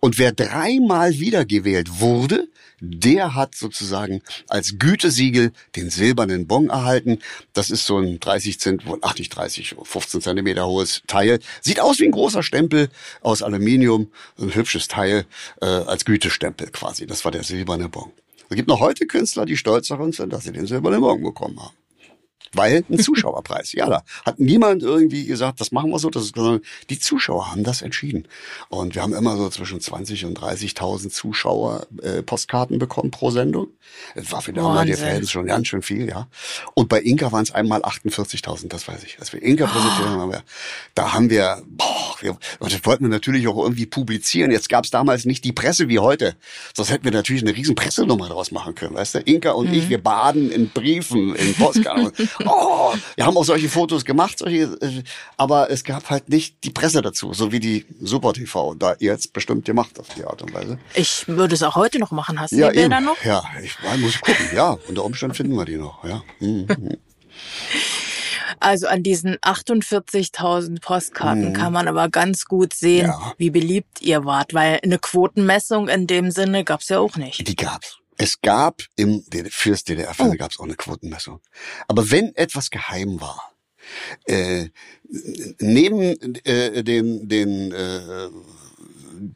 [0.00, 2.48] Und wer dreimal wiedergewählt wurde,
[2.80, 7.18] der hat sozusagen als Gütesiegel den silbernen Bon erhalten.
[7.52, 11.40] Das ist so ein 30 Cent, ach nicht 30, 15 Zentimeter hohes Teil.
[11.60, 12.88] Sieht aus wie ein großer Stempel
[13.20, 15.26] aus Aluminium, ein hübsches Teil
[15.60, 17.06] äh, als Gütestempel quasi.
[17.06, 18.10] Das war der silberne Bon.
[18.48, 21.60] Es gibt noch heute Künstler, die stolz darauf sind, dass sie den silbernen Bon bekommen
[21.62, 21.79] haben.
[22.52, 23.72] Weil ein Zuschauerpreis.
[23.72, 26.10] Ja, da hat niemand irgendwie gesagt, das machen wir so.
[26.10, 28.26] Das ist, sondern die Zuschauer haben das entschieden.
[28.68, 33.68] Und wir haben immer so zwischen 20 und 30.000 Zuschauer äh, Postkarten bekommen pro Sendung.
[34.14, 34.96] Das war für damalige.
[34.96, 36.28] Fans schon ganz schön viel, ja.
[36.74, 39.18] Und bei Inka waren es einmal 48.000, das weiß ich.
[39.18, 40.42] Als wir Inka präsentiert haben wir,
[40.94, 44.50] da haben wir, boah, wir, und das wollten wir natürlich auch irgendwie publizieren.
[44.50, 46.36] Jetzt gab es damals nicht die Presse wie heute.
[46.74, 49.18] Sonst hätten wir natürlich eine riesen Pressenummer daraus machen können, weißt du?
[49.20, 52.12] Inka und ich, wir baden in Briefen, in Postkarten.
[52.46, 55.02] oh, wir haben auch solche Fotos gemacht, solche, äh,
[55.36, 59.32] aber es gab halt nicht die Presse dazu, so wie die Super TV da jetzt
[59.32, 60.78] bestimmt gemacht auf die Art und Weise.
[60.94, 62.40] Ich würde es auch heute noch machen.
[62.40, 63.04] Hast du die Bilder eben.
[63.04, 63.22] noch?
[63.24, 64.46] Ja, ich ja, muss ich gucken.
[64.54, 66.04] Ja, unter Umständen finden wir die noch.
[66.04, 66.22] Ja.
[66.40, 66.66] Mhm.
[68.58, 73.06] Also an diesen 48.000 Postkarten kann man aber ganz gut sehen.
[73.06, 73.32] Ja.
[73.38, 77.46] wie beliebt ihr wart, weil eine Quotenmessung in dem Sinne gab's ja auch nicht.
[77.48, 77.99] Die gab's.
[78.22, 80.42] Es gab im DD fürs DDR-Fernsehen Oh.
[80.42, 81.40] gab's auch eine Quotenmessung.
[81.88, 83.46] Aber wenn etwas geheim war,
[84.26, 84.68] Äh,
[85.58, 86.02] neben
[86.44, 88.28] äh, den, den äh,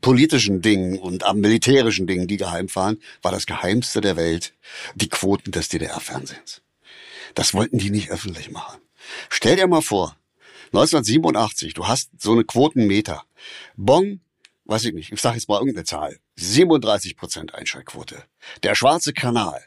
[0.01, 4.53] politischen Dingen und am militärischen Dingen, die geheim waren, war das Geheimste der Welt
[4.95, 6.61] die Quoten des DDR-Fernsehens.
[7.35, 8.81] Das wollten die nicht öffentlich machen.
[9.31, 10.15] Stell dir mal vor,
[10.67, 13.25] 1987, du hast so eine Quotenmeter.
[13.77, 14.21] Bonn,
[14.65, 18.23] weiß ich nicht, ich sage jetzt mal irgendeine Zahl, 37 Prozent Einschaltquote.
[18.63, 19.61] Der Schwarze Kanal,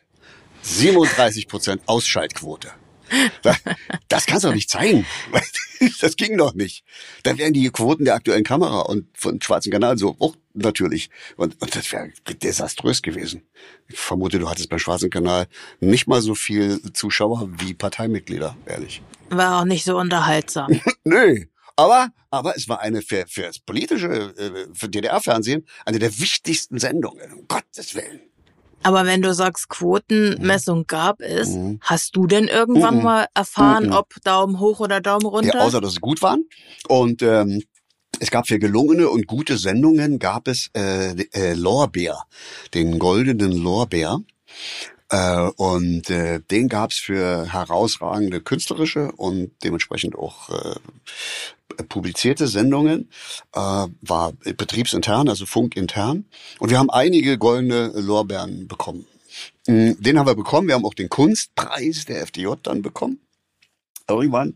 [0.61, 2.71] 37 Prozent Ausschaltquote.
[4.09, 5.05] Das kannst du doch nicht zeigen.
[6.01, 6.83] Das ging doch nicht.
[7.21, 11.11] Dann wären die Quoten der aktuellen Kamera und von Schwarzen Kanal so hoch natürlich.
[11.35, 13.43] Und, und das wäre desaströs gewesen.
[13.87, 15.47] Ich vermute, du hattest beim Schwarzen Kanal
[15.79, 19.03] nicht mal so viel Zuschauer wie Parteimitglieder, ehrlich.
[19.29, 20.81] War auch nicht so unterhaltsam.
[21.03, 21.45] Nö.
[21.77, 26.79] Aber, aber es war eine für, für das politische, äh, für DDR-Fernsehen, eine der wichtigsten
[26.79, 28.19] Sendungen, um Gottes Willen.
[28.83, 31.79] Aber wenn du sagst, Quotenmessung gab es, Mhm.
[31.81, 33.03] hast du denn irgendwann Mhm.
[33.03, 33.91] mal erfahren, Mhm.
[33.91, 35.53] ob Daumen hoch oder Daumen runter?
[35.53, 36.45] Ja, außer dass sie gut waren.
[36.87, 37.63] Und ähm,
[38.19, 42.23] es gab für gelungene und gute Sendungen gab es äh, äh, Lorbeer,
[42.73, 44.19] den goldenen Lorbeer.
[45.09, 50.75] Äh, und äh, den gab's für herausragende künstlerische und dementsprechend auch äh,
[51.89, 53.09] publizierte Sendungen.
[53.53, 56.25] Äh, war betriebsintern, also funkintern.
[56.59, 59.05] Und wir haben einige goldene Lorbeeren bekommen.
[59.67, 60.67] Mm, Den haben wir bekommen.
[60.67, 63.19] Wir haben auch den Kunstpreis der FDJ dann bekommen
[64.09, 64.55] irgendwann.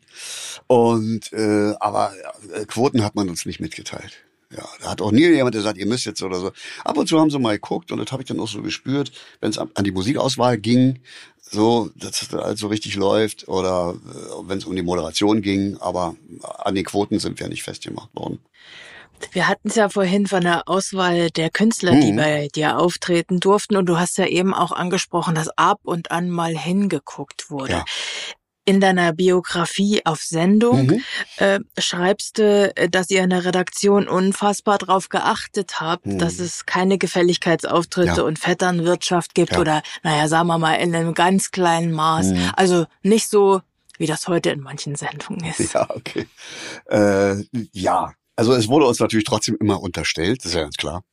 [0.67, 2.13] Und äh, aber
[2.53, 4.23] äh, Quoten hat man uns nicht mitgeteilt.
[4.56, 6.52] Ja, da hat auch nie jemand gesagt, ihr müsst jetzt oder so.
[6.84, 9.12] Ab und zu haben sie mal geguckt und das habe ich dann auch so gespürt,
[9.40, 11.00] wenn es an die Musikauswahl ging,
[11.40, 15.42] so, dass es da halt so richtig läuft oder äh, wenn es um die Moderation
[15.42, 16.16] ging, aber
[16.60, 18.40] an den Quoten sind wir nicht festgemacht worden.
[19.34, 22.16] Wir hatten es ja vorhin von der Auswahl der Künstler, die Mhm.
[22.16, 23.76] bei dir auftreten durften.
[23.78, 27.74] Und du hast ja eben auch angesprochen, dass ab und an mal hingeguckt wurde.
[27.74, 27.86] Ja.
[28.63, 31.04] In deiner Biografie auf Sendung Mhm.
[31.38, 36.19] äh, schreibst du, äh, dass ihr in der Redaktion unfassbar darauf geachtet habt, Mhm.
[36.19, 38.21] dass es keine Gefälligkeitsauftritte Ja.
[38.24, 39.60] und Vetternwirtschaft gibt Ja.
[39.60, 42.28] oder, naja, sagen wir mal, in einem ganz kleinen Maß.
[42.28, 42.52] Mhm.
[42.56, 43.62] Also nicht so,
[43.97, 45.74] wie das heute in manchen Sendungen ist.
[45.74, 46.28] Ja, okay.
[46.89, 51.04] Äh, ja, also es wurde uns natürlich trotzdem immer unterstellt, das ist ja ganz klar.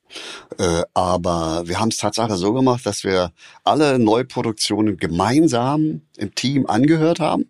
[0.59, 3.33] Äh, aber wir haben es tatsächlich so gemacht, dass wir
[3.65, 7.43] alle Neuproduktionen gemeinsam im Team angehört haben.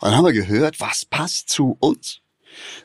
[0.00, 2.20] Und dann haben wir gehört, was passt zu uns,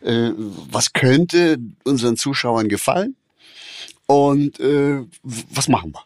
[0.02, 3.15] äh, was könnte unseren Zuschauern gefallen
[4.06, 6.04] und äh, was machen wir.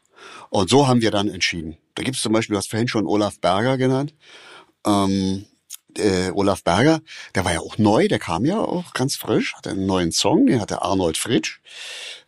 [0.49, 1.77] Und so haben wir dann entschieden.
[1.95, 4.13] Da gibt es zum Beispiel, du hast vorhin schon Olaf Berger genannt.
[4.85, 5.45] Ähm,
[5.97, 7.01] äh, Olaf Berger,
[7.33, 10.47] der war ja auch neu, der kam ja auch ganz frisch, hatte einen neuen Song,
[10.47, 11.59] den hatte Arnold Fritsch.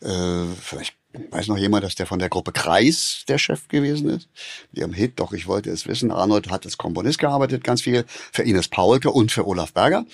[0.01, 0.95] Äh, vielleicht
[1.31, 4.29] weiß noch jemand, dass der von der Gruppe Kreis der Chef gewesen ist.
[4.71, 6.11] Die haben Hit, doch ich wollte es wissen.
[6.11, 10.05] Arnold hat als Komponist gearbeitet, ganz viel für Ines Paulke und für Olaf Berger.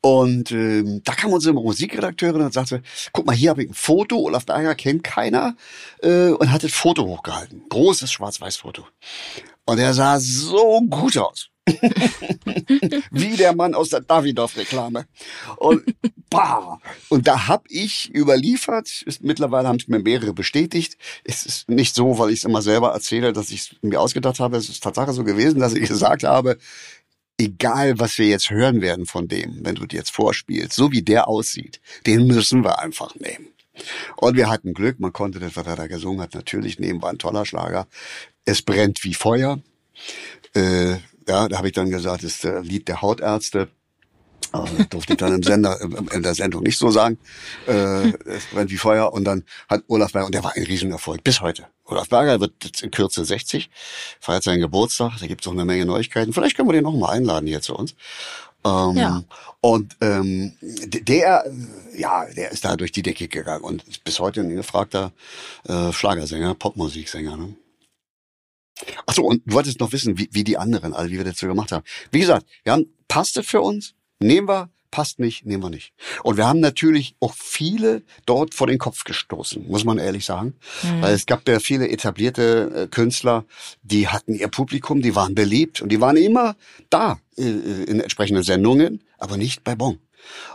[0.00, 4.18] Und ähm, da kam unsere Musikredakteurin und sagte, guck mal, hier habe ich ein Foto,
[4.18, 5.56] Olaf Berger kennt keiner
[6.02, 7.64] äh, und hat das Foto hochgehalten.
[7.68, 8.86] Großes Schwarz-Weiß-Foto.
[9.64, 11.50] Und er sah so gut aus.
[13.10, 15.06] Wie der Mann aus der Davidoff-Reklame.
[15.56, 15.82] Und,
[17.08, 20.96] und da hab ich überliefert, ist, mittlerweile haben es mir mehrere bestätigt.
[21.24, 24.38] Es ist nicht so, weil ich es immer selber erzähle, dass ich es mir ausgedacht
[24.38, 24.56] habe.
[24.56, 26.58] Es ist Tatsache so gewesen, dass ich gesagt habe,
[27.38, 31.02] egal was wir jetzt hören werden von dem, wenn du dir jetzt vorspielst, so wie
[31.02, 33.48] der aussieht, den müssen wir einfach nehmen.
[34.16, 37.10] Und wir hatten Glück, man konnte das, was er da gesungen hat, natürlich nehmen, war
[37.10, 37.86] ein toller Schlager.
[38.44, 39.60] Es brennt wie Feuer.
[40.54, 40.96] Äh,
[41.28, 43.68] ja, da habe ich dann gesagt, das ist der Lied der Hautärzte.
[44.52, 47.18] Das durfte ich dann im Sender, im- in der Sendung nicht so sagen.
[47.66, 49.12] Äh, es brennt wie Feuer.
[49.12, 51.66] Und dann hat Olaf Berger, und der war ein Riesenerfolg bis heute.
[51.84, 53.68] Olaf Berger wird jetzt in Kürze 60,
[54.20, 55.12] feiert seinen Geburtstag.
[55.20, 56.32] Da gibt es auch eine Menge Neuigkeiten.
[56.32, 57.94] Vielleicht können wir den noch mal einladen hier zu uns.
[58.64, 59.22] Ähm, Ja.
[59.60, 64.20] Und ähm, der, äh, ja, der ist da durch die Decke gegangen und ist bis
[64.20, 65.12] heute ein gefragter
[65.68, 67.36] äh, Schlagersänger, Popmusiksänger.
[67.36, 67.54] Ne?
[69.06, 71.46] Ach so, und du wolltest noch wissen, wie, wie die anderen, also wie wir so
[71.46, 71.84] gemacht haben.
[72.10, 73.94] Wie gesagt, wir haben, passt es für uns?
[74.18, 75.92] Nehmen wir, passt nicht, nehmen wir nicht.
[76.22, 80.54] Und wir haben natürlich auch viele dort vor den Kopf gestoßen, muss man ehrlich sagen.
[81.02, 83.44] Weil es gab ja viele etablierte äh, Künstler,
[83.82, 86.56] die hatten ihr Publikum, die waren beliebt und die waren immer
[86.88, 89.98] da äh, in entsprechenden Sendungen, aber nicht bei Bon.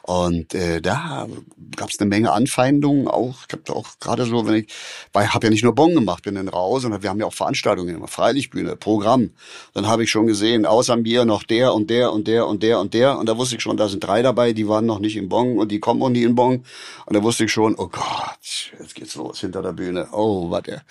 [0.03, 1.27] Und äh, da
[1.75, 3.35] gab es eine Menge Anfeindungen auch.
[3.47, 4.67] Ich habe auch gerade so, wenn ich,
[5.13, 7.25] weil ich habe ja nicht nur Bon gemacht, bin dann raus und wir haben ja
[7.25, 9.31] auch Veranstaltungen immer, Freilichtbühne, Programm.
[9.73, 12.79] Dann habe ich schon gesehen, außer mir noch der und der und der und der
[12.79, 13.17] und der.
[13.17, 15.57] Und da wusste ich schon, da sind drei dabei, die waren noch nicht in Bon
[15.57, 16.63] und die kommen auch nie in Bon.
[17.05, 20.07] Und da wusste ich schon, oh Gott, jetzt geht's los hinter der Bühne.
[20.11, 20.81] Oh, warte,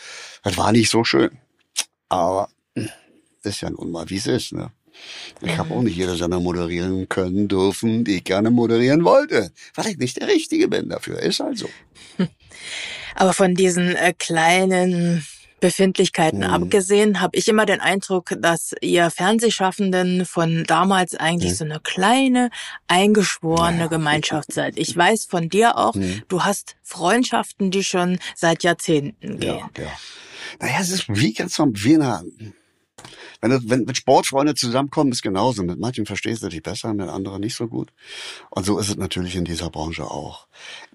[0.42, 1.30] das war nicht so schön.
[2.08, 2.88] Aber hm,
[3.42, 4.52] ist ja nun mal, wie es ist.
[4.52, 4.70] Ne?
[5.42, 9.86] Ich habe auch nicht jede Sender moderieren können, dürfen, die ich gerne moderieren wollte, weil
[9.88, 11.18] ich nicht der Richtige bin dafür.
[11.20, 11.68] Ist halt so.
[13.14, 15.24] Aber von diesen äh, kleinen
[15.60, 16.44] Befindlichkeiten Mhm.
[16.44, 21.56] abgesehen, habe ich immer den Eindruck, dass ihr Fernsehschaffenden von damals eigentlich Mhm.
[21.56, 22.50] so eine kleine,
[22.88, 23.86] eingeschworene Ja.
[23.88, 24.78] Gemeinschaft seid.
[24.78, 26.22] Ich weiß von dir auch, Mhm.
[26.28, 29.58] du hast Freundschaften, die schon seit Jahrzehnten gehen.
[29.76, 29.90] Ja, ja.
[30.60, 32.24] Naja, es ist wie ganz vom wie in einer,
[33.40, 35.62] wenn, du, wenn, wenn Sportfreunde zusammenkommen, ist genauso.
[35.62, 37.92] Mit manchen verstehst du dich besser, mit anderen nicht so gut.
[38.50, 40.46] Und so ist es natürlich in dieser Branche auch.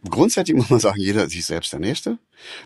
[0.07, 2.19] Grundsätzlich muss man sagen, jeder ist sich selbst der Nächste,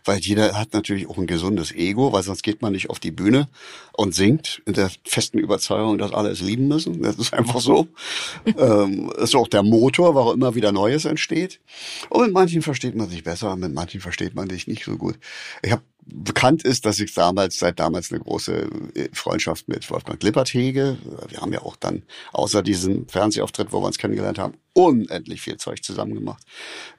[0.04, 3.12] weil jeder hat natürlich auch ein gesundes Ego, weil sonst geht man nicht auf die
[3.12, 3.48] Bühne
[3.94, 7.02] und singt in der festen Überzeugung, dass alle es lieben müssen.
[7.02, 7.88] Das ist einfach so.
[8.46, 11.62] ähm, ist auch der Motor, warum immer wieder Neues entsteht.
[12.10, 15.18] Und mit manchen versteht man sich besser, mit manchen versteht man sich nicht so gut.
[15.62, 20.22] Ich habe bekannt ist, dass ich damals, seit damals eine große äh, Freundschaft mit Wolfgang
[20.24, 20.98] Lippert hege.
[21.28, 25.58] Wir haben ja auch dann außer diesem Fernsehauftritt, wo wir uns kennengelernt haben, unendlich viel
[25.58, 26.44] Zeug zusammen gemacht.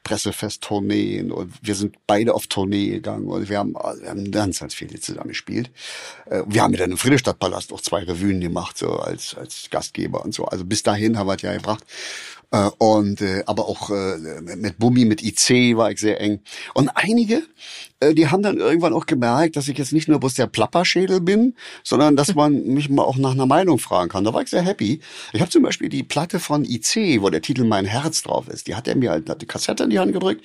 [0.05, 4.75] Pressefest-Tourneen und wir sind beide auf Tournee gegangen und wir haben, wir haben ganz, ganz
[4.75, 5.71] viel zusammen gespielt.
[6.27, 10.35] Äh, Wir haben mit einem Friedrichstadtpalast auch zwei Revuen gemacht, so als, als Gastgeber und
[10.35, 10.45] so.
[10.45, 11.85] Also bis dahin haben wir es ja gebracht.
[12.53, 14.17] Äh, Und äh, aber auch äh,
[14.57, 16.41] mit Bummi, mit IC war ich sehr eng.
[16.75, 17.43] Und einige,
[18.01, 21.21] äh, die haben dann irgendwann auch gemerkt, dass ich jetzt nicht nur bloß der Plapperschädel
[21.21, 24.25] bin, sondern dass man mich mal auch nach einer Meinung fragen kann.
[24.25, 25.01] Da war ich sehr happy.
[25.33, 28.67] Ich habe zum Beispiel die Platte von IC, wo der Titel Mein Herz drauf ist.
[28.67, 30.45] Die hat er mir halt hat die Kassette in die Hand gedrückt.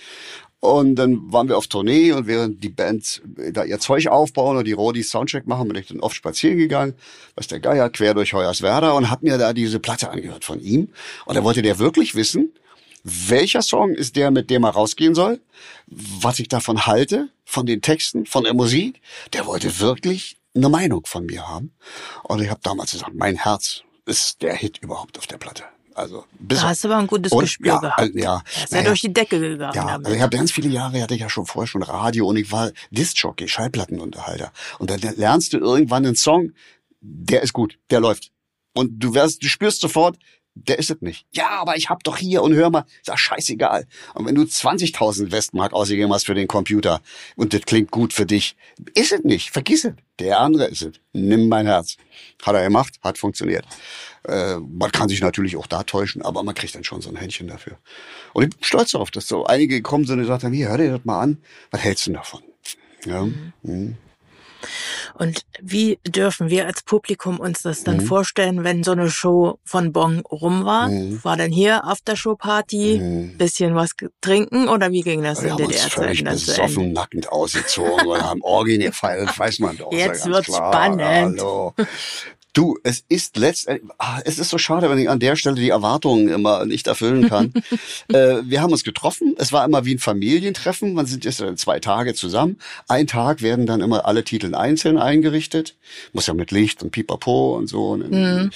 [0.60, 4.66] Und dann waren wir auf Tournee und während die Bands da ihr Zeug aufbauen und
[4.66, 6.96] die Rodis Soundcheck machen, bin ich dann oft spazieren gegangen,
[7.36, 10.90] was der Geier, quer durch Hoyerswerda und hab mir da diese Platte angehört von ihm.
[11.26, 12.52] Und da wollte der wirklich wissen,
[13.04, 15.40] welcher Song ist der, mit dem er rausgehen soll,
[15.86, 19.00] was ich davon halte, von den Texten, von der Musik.
[19.34, 21.76] Der wollte wirklich eine Meinung von mir haben.
[22.24, 25.64] Und ich habe damals gesagt, mein Herz ist der Hit überhaupt auf der Platte.
[25.96, 28.00] Also bis Da hast du aber ein gutes Und- Gespür ja, gehabt.
[28.00, 28.44] also, ja.
[28.46, 28.90] Ist ja Naja.
[28.90, 29.74] durch die Decke gegangen.
[29.74, 30.06] ja, damit.
[30.08, 32.52] also ich habe ganz viele Jahre, hatte ich ja schon vorher schon Radio und ich
[32.52, 34.52] war Discjockey, Schallplattenunterhalter.
[34.80, 36.52] Und dann lernst du irgendwann einen Song,
[37.02, 38.32] der ist gut, der läuft.
[38.74, 40.18] Und du wirst, du spürst sofort,
[40.56, 41.26] der ist es nicht.
[41.32, 43.86] Ja, aber ich hab doch hier und hör mal, ist doch scheißegal.
[44.14, 47.02] Und wenn du 20.000 Westmark ausgegeben hast für den Computer
[47.36, 48.56] und das klingt gut für dich,
[48.96, 49.94] ist es nicht, vergiss es.
[50.20, 50.94] Der andere ist es.
[51.12, 51.98] Nimm mein Herz.
[52.42, 53.66] Hat er gemacht, hat funktioniert.
[54.24, 57.18] Äh, man kann sich natürlich auch da täuschen, aber man kriegt dann schon so ein
[57.18, 57.78] Händchen dafür.
[58.34, 60.78] Und ich bin stolz darauf, dass so einige gekommen sind und gesagt haben, hier, hör
[60.78, 61.38] dir das mal an.
[61.72, 62.42] Was hältst du denn davon?
[63.06, 63.28] Ja,
[63.64, 63.98] mhm.
[65.16, 68.02] Und wie dürfen wir als Publikum uns das dann Mhm.
[68.02, 70.90] vorstellen, wenn so eine Show von Bong rum war?
[70.90, 71.24] Mhm.
[71.24, 73.38] War dann hier Aftershow-Party, Mhm.
[73.38, 76.84] bisschen was trinken oder wie ging das Wir in haben uns DDR-Zeiten dann zu besoffen,
[76.84, 76.94] Ende?
[76.94, 79.92] nackend ausgezogen und haben Orgien gefeiert, das weiß man doch.
[79.92, 80.74] Jetzt wird's klar.
[80.74, 81.02] spannend.
[81.40, 81.74] Hallo.
[82.56, 85.72] Du, es ist letztendlich, ah, es ist so schade, wenn ich an der Stelle die
[85.72, 87.52] Erwartungen immer nicht erfüllen kann.
[88.08, 89.36] äh, wir haben uns getroffen.
[89.38, 90.94] Es war immer wie ein Familientreffen.
[90.94, 92.58] Man sind jetzt dann zwei Tage zusammen.
[92.88, 95.76] Ein Tag werden dann immer alle Titel einzeln eingerichtet.
[96.14, 97.90] Muss ja mit Licht und Pipapo und so.
[97.90, 98.50] Und, äh,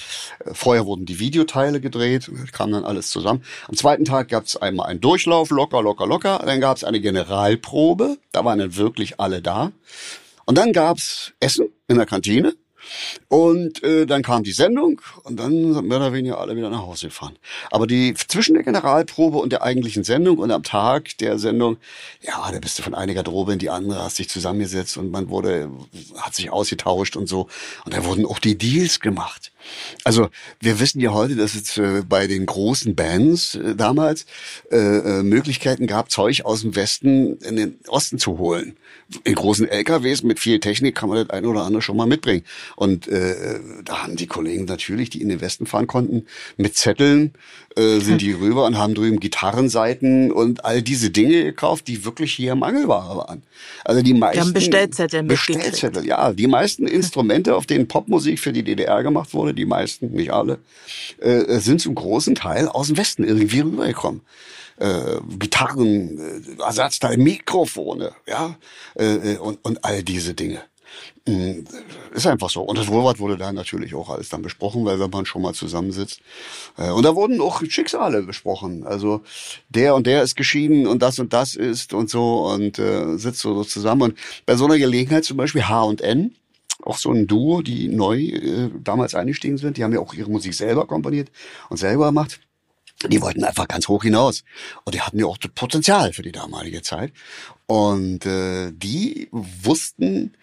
[0.50, 2.30] Vorher wurden die Videoteile gedreht.
[2.52, 3.44] Kam dann alles zusammen.
[3.68, 6.42] Am zweiten Tag gab es einmal einen Durchlauf, locker, locker, locker.
[6.46, 8.16] Dann gab es eine Generalprobe.
[8.32, 9.72] Da waren dann wirklich alle da.
[10.46, 12.54] Und dann gab's Essen in der Kantine.
[13.28, 16.82] Und äh, dann kam die Sendung und dann sind mehr oder weniger alle wieder nach
[16.82, 17.36] Hause gefahren.
[17.70, 21.76] Aber die zwischen der Generalprobe und der eigentlichen Sendung und am Tag der Sendung,
[22.22, 25.28] ja, da bist du von einer Garderobe in die andere, hast dich zusammengesetzt und man
[25.28, 25.70] wurde,
[26.16, 27.48] hat sich ausgetauscht und so.
[27.84, 29.52] Und da wurden auch die Deals gemacht.
[30.04, 30.28] Also
[30.60, 34.26] wir wissen ja heute, dass es äh, bei den großen Bands äh, damals
[34.70, 38.76] äh, äh, Möglichkeiten gab, Zeug aus dem Westen in den Osten zu holen.
[39.24, 42.44] In großen LKWs mit viel Technik kann man das ein oder andere schon mal mitbringen.
[42.76, 47.32] Und äh, da haben die Kollegen natürlich, die in den Westen fahren konnten, mit Zetteln
[47.76, 52.32] äh, sind die rüber und haben drüben Gitarrenseiten und all diese Dinge gekauft, die wirklich
[52.32, 53.42] hier Mangelware waren.
[53.84, 55.22] Also die meisten haben Bestellzettel.
[55.22, 60.10] Bestellzettel, ja, die meisten Instrumente, auf denen Popmusik für die DDR gemacht wurde, die meisten,
[60.10, 60.58] nicht alle,
[61.20, 64.22] äh, sind zum großen Teil aus dem Westen irgendwie rübergekommen.
[64.78, 68.56] Äh, Gitarren, äh, Ersatzteile, Mikrofone, ja,
[68.98, 70.60] äh, äh, und, und all diese Dinge.
[71.26, 71.64] Mm,
[72.14, 72.62] Ist einfach so.
[72.62, 75.54] Und das Wohlwort wurde da natürlich auch alles dann besprochen, weil wenn man schon mal
[75.54, 76.20] zusammensitzt.
[76.78, 78.86] Äh, Und da wurden auch Schicksale besprochen.
[78.86, 79.22] Also
[79.68, 83.40] der und der ist geschieden und das und das ist und so und äh, sitzt
[83.40, 84.02] so, zusammen.
[84.02, 86.34] Und bei so einer Gelegenheit zum Beispiel H und N,
[86.82, 90.30] auch so ein Duo, die neu äh, damals eingestiegen sind, die haben ja auch ihre
[90.30, 91.30] Musik selber komponiert
[91.68, 92.40] und selber gemacht.
[93.08, 94.44] Die wollten einfach ganz hoch hinaus.
[94.84, 97.12] Und die hatten ja auch das Potenzial für die damalige Zeit.
[97.66, 100.34] Und äh, die wussten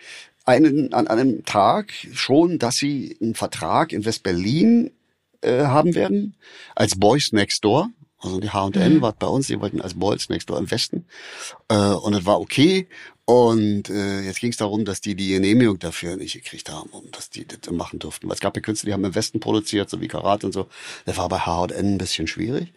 [0.48, 4.92] einen, an einem Tag schon, dass sie einen Vertrag in West-Berlin
[5.42, 6.36] äh, haben werden,
[6.76, 7.90] als Boys Next Door.
[8.20, 9.02] Also die H&N Mhm.
[9.02, 11.06] war bei uns, die wollten als Boys Next Door im Westen.
[11.70, 12.88] Äh, und es war okay.
[13.26, 17.12] Und äh, jetzt ging es darum, dass die die Genehmigung dafür nicht gekriegt haben, um
[17.12, 18.28] dass die das machen durften.
[18.28, 20.68] Weil es gab ja Künstler, die haben im Westen produziert, so wie Karat und so.
[21.06, 22.74] Das war bei H&N ein bisschen schwierig.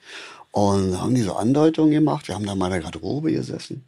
[0.52, 2.26] Und haben die so Andeutungen gemacht.
[2.26, 3.84] Wir haben da mal in der Garderobe gesessen.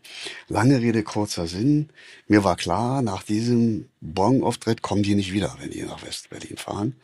[0.49, 1.89] Lange Rede, kurzer Sinn.
[2.29, 6.95] Mir war klar, nach diesem Bon-Auftritt kommen die nicht wieder, wenn die nach West-Berlin fahren.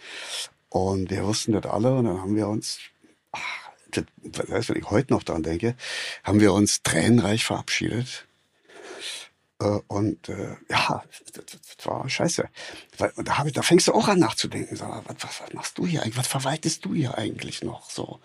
[0.68, 2.78] Und wir wussten das alle und dann haben wir uns,
[3.32, 4.04] ach, das,
[4.48, 5.74] heißt, wenn ich heute noch dran denke,
[6.22, 8.27] haben wir uns tränenreich verabschiedet.
[9.60, 12.48] Äh, Und äh, ja, das, war scheiße.
[13.16, 14.76] Und da, hab ich, da fängst du auch an nachzudenken.
[14.76, 16.16] Sag was, was, machst du hier eigentlich?
[16.16, 17.90] Was verwaltest du hier eigentlich noch?
[17.90, 18.20] So.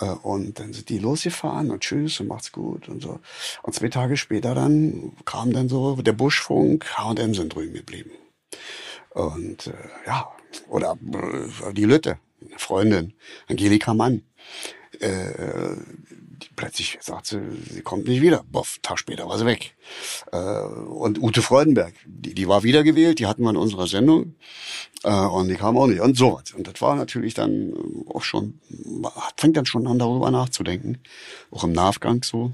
[0.00, 3.20] Äh, Und dann sind die losgefahren und tschüss und macht's gut und so.
[3.62, 8.10] Und zwei Tage später dann kam dann so der Buschfunk, H&M sind drüben geblieben.
[9.10, 9.72] Und äh,
[10.06, 10.30] ja,
[10.68, 13.14] oder äh, die Lütte, eine Freundin,
[13.48, 14.22] Angelika Mann.
[15.00, 15.76] Äh,
[16.56, 18.44] plötzlich sagt sie, sie kommt nicht wieder.
[18.50, 19.74] Boff, Tag später war sie weg.
[20.32, 24.34] Äh, und Ute Freudenberg, die, die war wiedergewählt, die hatten wir in unserer Sendung.
[25.04, 26.00] Äh, und die kam auch nicht.
[26.00, 26.52] Und sowas.
[26.56, 30.98] Und das war natürlich dann äh, auch schon, man fängt dann schon an, darüber nachzudenken.
[31.50, 32.52] Auch im Nachgang so.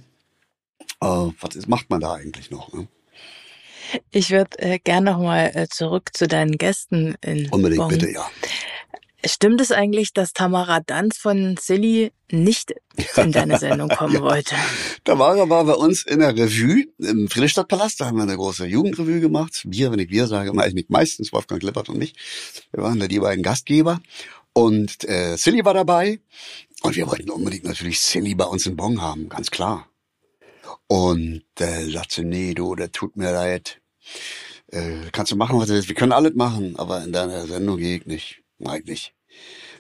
[1.01, 2.73] Was ist, macht man da eigentlich noch?
[2.73, 2.88] Ne?
[4.11, 7.88] Ich würde äh, gerne nochmal äh, zurück zu deinen Gästen in Unbedingt, Bonn.
[7.88, 8.27] bitte, ja.
[9.26, 12.74] Stimmt es eigentlich, dass Tamara Danz von Silly nicht
[13.16, 14.54] in deine Sendung kommen wollte?
[15.04, 18.00] Da war bei uns in der Revue im Friedrichstadtpalast.
[18.00, 19.62] Da haben wir eine große Jugendrevue gemacht.
[19.64, 22.14] Wir, wenn ich wir sage, eigentlich meistens Wolfgang Lippert und mich.
[22.72, 24.00] Wir waren da die beiden Gastgeber.
[24.52, 26.20] Und äh, Silly war dabei.
[26.82, 29.88] Und wir wollten unbedingt natürlich Silly bei uns in Bonn haben, ganz klar.
[30.87, 33.80] Und äh, sagte, nee, du, das tut mir leid.
[34.68, 35.88] Äh, kannst du machen, was du willst.
[35.88, 38.43] Wir können alles machen, aber in deiner Sendung gehe ich nicht.
[38.64, 39.14] Eigentlich.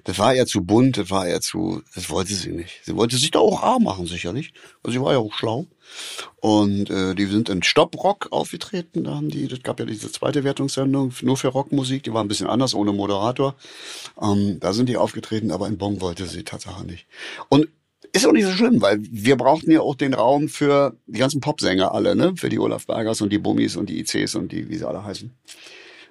[0.04, 2.80] Das war ja zu bunt, das war ja zu, das wollte sie nicht.
[2.84, 4.52] Sie wollte sich da auch arm machen, sicherlich.
[4.82, 5.66] Also sie war ja auch schlau.
[6.40, 9.04] Und äh, die sind in Stop-Rock aufgetreten.
[9.04, 12.28] Da haben die, das gab ja diese zweite Wertungssendung nur für Rockmusik, die war ein
[12.28, 13.54] bisschen anders, ohne Moderator.
[14.20, 17.06] Ähm, da sind die aufgetreten, aber in Bonn wollte sie Tatsache nicht.
[17.48, 17.68] Und
[18.12, 21.40] ist auch nicht so schlimm, weil wir brauchten ja auch den Raum für die ganzen
[21.40, 22.34] Popsänger alle, ne?
[22.36, 25.02] Für die Olaf Bergers und die Bummis und die ICs und die, wie sie alle
[25.02, 25.32] heißen.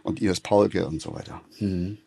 [0.01, 1.41] Und Iris Paulke und so weiter.
[1.59, 1.97] Hm.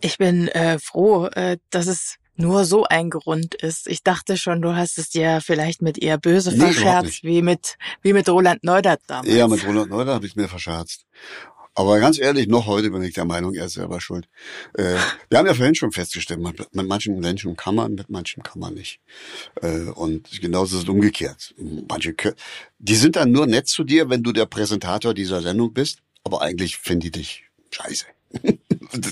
[0.00, 3.86] Ich bin äh, froh, äh, dass es nur so ein Grund ist.
[3.86, 7.76] Ich dachte schon, du hast es dir vielleicht mit eher böse Nee, verscherzt, wie mit,
[8.02, 9.32] wie mit Roland Neudert damals.
[9.32, 11.06] Ja, mit Roland Neuder habe ich mir verscherzt.
[11.76, 14.28] Aber ganz ehrlich, noch heute bin ich der Meinung, er ist selber schuld.
[14.74, 14.94] Äh,
[15.28, 18.60] wir haben ja vorhin schon festgestellt, mit, mit manchen Menschen kann man, mit manchen kann
[18.60, 19.00] man nicht.
[19.60, 21.52] Äh, und genauso ist es umgekehrt.
[21.88, 22.14] Manche,
[22.78, 26.42] die sind dann nur nett zu dir, wenn du der Präsentator dieser Sendung bist, aber
[26.42, 28.06] eigentlich finden die dich scheiße.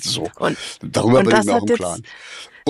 [0.02, 0.28] So.
[0.38, 2.02] Und, Darüber und bin ich mir auch im Klaren.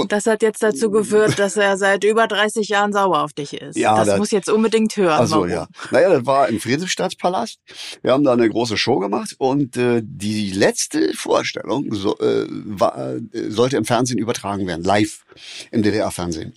[0.08, 3.76] das hat jetzt dazu geführt, dass er seit über 30 Jahren sauer auf dich ist.
[3.76, 5.18] Ja, das, das- muss jetzt unbedingt hören.
[5.22, 5.50] Ach so, warum.
[5.50, 5.66] ja.
[5.90, 7.58] Naja, das war im Friedrichstadtpalast.
[8.02, 12.96] Wir haben da eine große Show gemacht und äh, die letzte Vorstellung so, äh, war,
[12.98, 15.24] äh, sollte im Fernsehen übertragen werden, live
[15.70, 16.54] im DDR-Fernsehen.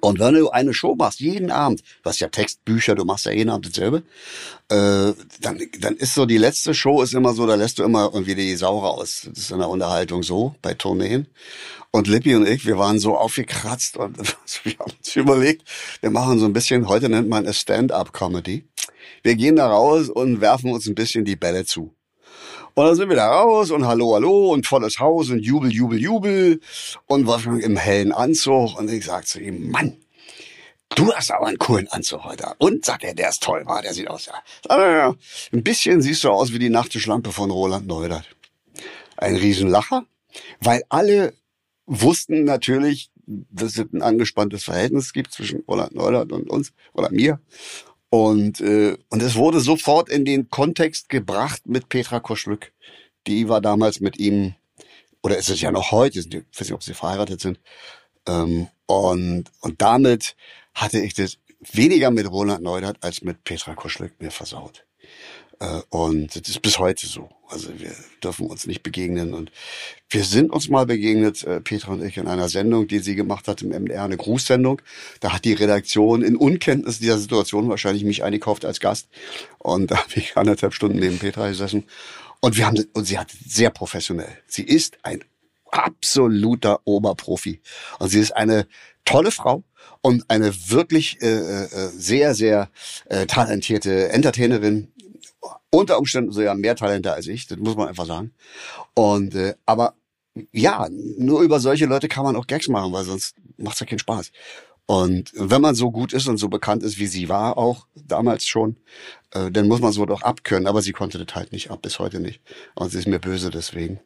[0.00, 3.32] Und wenn du eine Show machst, jeden Abend, du hast ja Textbücher, du machst ja
[3.32, 4.02] jeden Abend dasselbe,
[4.68, 8.10] äh, dann, dann ist so, die letzte Show ist immer so, da lässt du immer
[8.12, 9.22] irgendwie die Sau raus.
[9.28, 11.28] Das ist in der Unterhaltung so, bei Tourneen.
[11.90, 14.18] Und Lippi und ich, wir waren so aufgekratzt und
[14.64, 15.66] wir haben uns überlegt,
[16.00, 18.68] wir machen so ein bisschen, heute nennt man es Stand-up-Comedy.
[19.22, 21.95] Wir gehen da raus und werfen uns ein bisschen die Bälle zu.
[22.78, 25.98] Und dann sind wir da raus und hallo, hallo und volles Haus und Jubel, Jubel,
[25.98, 26.60] Jubel
[27.06, 29.96] und Wolfgang im hellen Anzug und ich sag zu ihm, Mann,
[30.94, 32.52] du hast aber einen coolen Anzug heute.
[32.58, 35.14] Und sagt er, der ist toll, war, der sieht aus, ja.
[35.54, 38.26] Ein bisschen siehst du aus wie die Nachttischlampe von Roland Neudert.
[39.16, 40.04] Ein Riesenlacher,
[40.60, 41.32] weil alle
[41.86, 47.40] wussten natürlich, dass es ein angespanntes Verhältnis gibt zwischen Roland Neudert und uns oder mir.
[48.16, 52.72] Und, äh, und es wurde sofort in den Kontext gebracht mit Petra Koschlück.
[53.26, 54.54] Die war damals mit ihm,
[55.22, 57.60] oder ist es ja noch heute, ich weiß nicht, ob sie verheiratet sind.
[58.26, 60.34] Ähm, und, und damit
[60.72, 64.86] hatte ich das weniger mit Roland Neudert als mit Petra Koschlück mir versaut.
[65.60, 67.28] Äh, Und das ist bis heute so.
[67.48, 67.92] Also wir
[68.22, 69.32] dürfen uns nicht begegnen.
[69.34, 69.52] Und
[70.10, 73.48] wir sind uns mal begegnet, äh, Petra und ich, in einer Sendung, die sie gemacht
[73.48, 74.82] hat im MDR, eine Grußsendung.
[75.20, 79.08] Da hat die Redaktion in Unkenntnis dieser Situation wahrscheinlich mich eingekauft als Gast.
[79.58, 81.84] Und da habe ich anderthalb Stunden neben Petra gesessen.
[82.40, 84.38] Und wir haben, und sie hat sehr professionell.
[84.46, 85.24] Sie ist ein
[85.70, 87.60] absoluter Oberprofi.
[87.98, 88.66] Und sie ist eine
[89.04, 89.62] tolle Frau
[90.02, 92.70] und eine wirklich äh, äh, sehr, sehr
[93.06, 94.88] äh, talentierte Entertainerin.
[95.70, 98.32] Unter Umständen so ja mehr Talente als ich, das muss man einfach sagen.
[98.94, 99.94] Und äh, aber
[100.52, 103.98] ja, nur über solche Leute kann man auch Gags machen, weil sonst macht's ja keinen
[103.98, 104.32] Spaß.
[104.86, 108.46] Und wenn man so gut ist und so bekannt ist, wie sie war, auch damals
[108.46, 108.76] schon,
[109.32, 110.68] äh, dann muss man so doch abkönnen.
[110.68, 112.40] Aber sie konnte das halt nicht ab, bis heute nicht.
[112.76, 114.00] Und sie ist mir böse deswegen.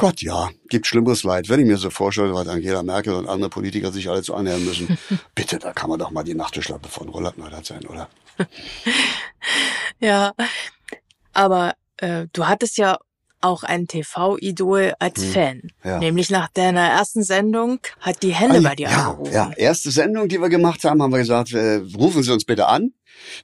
[0.00, 1.48] Gott, ja, gibt schlimmeres Leid.
[1.48, 4.64] Wenn ich mir so vorstelle, was Angela Merkel und andere Politiker sich alle zu annähern
[4.64, 4.96] müssen,
[5.34, 8.08] bitte, da kann man doch mal die Nachttischlampe von Roland Neudert sein, oder?
[10.00, 10.32] Ja,
[11.32, 12.98] aber äh, du hattest ja
[13.40, 15.62] auch ein TV-Idol als Hm, Fan.
[15.84, 15.98] ja.
[15.98, 19.32] Nämlich nach deiner ersten Sendung hat die Henne bei dir ja, angerufen.
[19.32, 22.66] ja, erste Sendung, die wir gemacht haben, haben wir gesagt, äh, rufen Sie uns bitte
[22.66, 22.92] an,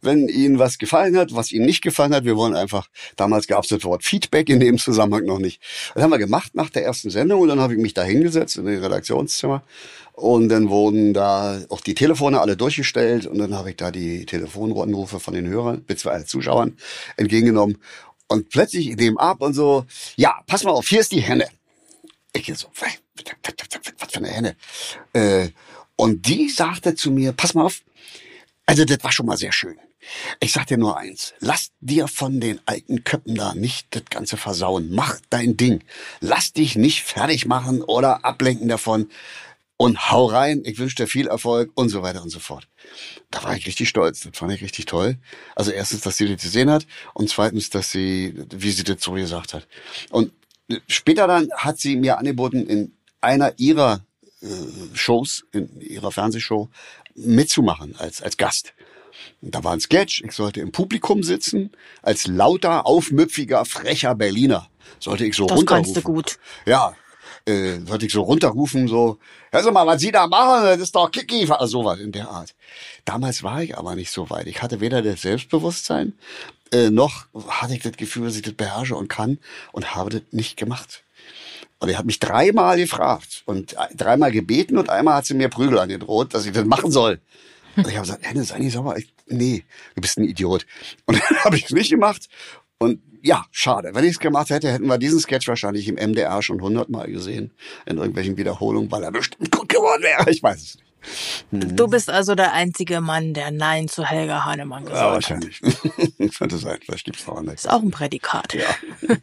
[0.02, 2.24] wenn Ihnen was gefallen hat, was Ihnen nicht gefallen hat.
[2.24, 5.60] Wir wollen einfach, damals gab es das Wort Feedback in dem Zusammenhang noch nicht.
[5.94, 8.56] Das haben wir gemacht nach der ersten Sendung und dann habe ich mich da hingesetzt
[8.56, 9.62] in das Redaktionszimmer
[10.12, 14.26] und dann wurden da auch die Telefone alle durchgestellt und dann habe ich da die
[14.26, 16.76] Telefonanrufe von den Hörern, beziehungsweise Zuschauern
[17.16, 17.78] entgegengenommen
[18.28, 21.48] und plötzlich in dem ab und so, ja, pass mal auf, hier ist die Henne.
[22.32, 24.56] Ich so, was für eine Henne?
[25.12, 25.50] Äh,
[25.96, 27.82] und die sagte zu mir, pass mal auf,
[28.66, 29.78] also das war schon mal sehr schön.
[30.40, 34.36] Ich sag dir nur eins, lass dir von den alten Köppen da nicht das Ganze
[34.36, 34.90] versauen.
[34.90, 35.82] Mach dein Ding.
[36.20, 39.10] Lass dich nicht fertig machen oder ablenken davon.
[39.76, 42.68] Und hau rein, ich wünsche dir viel Erfolg und so weiter und so fort.
[43.30, 45.18] Da war ich richtig stolz, das fand ich richtig toll.
[45.56, 49.12] Also erstens, dass sie das gesehen hat und zweitens, dass sie, wie sie das so
[49.12, 49.66] gesagt hat.
[50.10, 50.32] Und
[50.86, 54.04] später dann hat sie mir angeboten, in einer ihrer
[54.40, 54.46] äh,
[54.94, 56.68] Shows, in ihrer Fernsehshow
[57.16, 58.74] mitzumachen als, als Gast.
[59.40, 61.72] Und da war ein Sketch, ich sollte im Publikum sitzen,
[62.02, 64.68] als lauter, aufmüpfiger, frecher Berliner.
[65.00, 66.02] Sollte ich so Das kannst runterrufen.
[66.02, 66.38] du gut.
[66.66, 66.94] Ja,
[67.46, 69.18] äh, sollte ich so runterrufen, so,
[69.52, 72.54] hör mal, was Sie da machen, das ist doch Kiki, also sowas in der Art.
[73.04, 74.46] Damals war ich aber nicht so weit.
[74.46, 76.14] Ich hatte weder das Selbstbewusstsein,
[76.72, 79.38] äh, noch hatte ich das Gefühl, dass ich das beherrsche und kann
[79.72, 81.04] und habe das nicht gemacht.
[81.80, 85.78] Und er hat mich dreimal gefragt und dreimal gebeten und einmal hat sie mir Prügel
[85.78, 87.20] angedroht, dass ich das machen soll.
[87.76, 88.96] Und ich habe gesagt, Hennes, sei nicht sauer.
[88.96, 89.64] Ich, nee,
[89.94, 90.66] du bist ein Idiot.
[91.06, 92.28] Und dann habe ich es nicht gemacht.
[92.78, 93.90] Und ja, schade.
[93.94, 97.52] Wenn ich es gemacht hätte, hätten wir diesen Sketch wahrscheinlich im MDR schon hundertmal gesehen.
[97.86, 100.30] In irgendwelchen Wiederholungen, weil er bestimmt gut geworden wäre.
[100.30, 100.74] Ich weiß es
[101.50, 101.78] nicht.
[101.78, 105.12] Du bist also der einzige Mann, der Nein zu Helga Hahnemann Ja, gesagt hat.
[105.14, 105.60] wahrscheinlich.
[106.38, 106.78] Könnte sein.
[106.84, 107.54] Vielleicht gibt's noch andere.
[107.54, 108.54] Ist auch ein Prädikat.
[108.54, 108.66] Ja.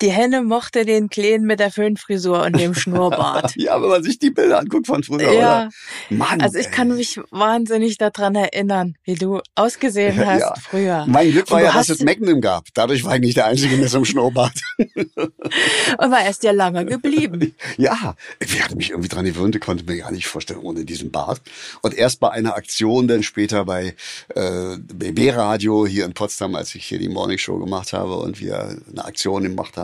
[0.00, 3.54] Die Henne mochte den Kleinen mit der Föhnfrisur und dem Schnurrbart.
[3.56, 5.38] ja, wenn man sich die Bilder anguckt von früher, Ja.
[5.38, 5.70] oder?
[6.10, 6.40] Mann.
[6.40, 6.96] Also ich kann ey.
[6.96, 10.54] mich wahnsinnig daran erinnern, wie du ausgesehen hast Ja.
[10.60, 11.04] früher.
[11.08, 12.66] Mein Glück war ja, dass es Magnum gab.
[12.74, 14.54] Dadurch war ich nicht der Einzige mit so einem Schnurrbart.
[15.18, 17.54] Und war erst ja lange geblieben.
[17.76, 21.10] Ja, ich hatte mich irgendwie dran gewöhnt, ich konnte mir gar nicht vorstellen ohne diesen
[21.10, 21.40] Bart.
[21.82, 23.94] Und erst bei einer Aktion, dann später bei
[24.34, 28.76] äh, BB-Radio hier in Potsdam, als ich hier die Morning Show gemacht habe und wir
[28.90, 29.83] eine Aktion gemacht haben,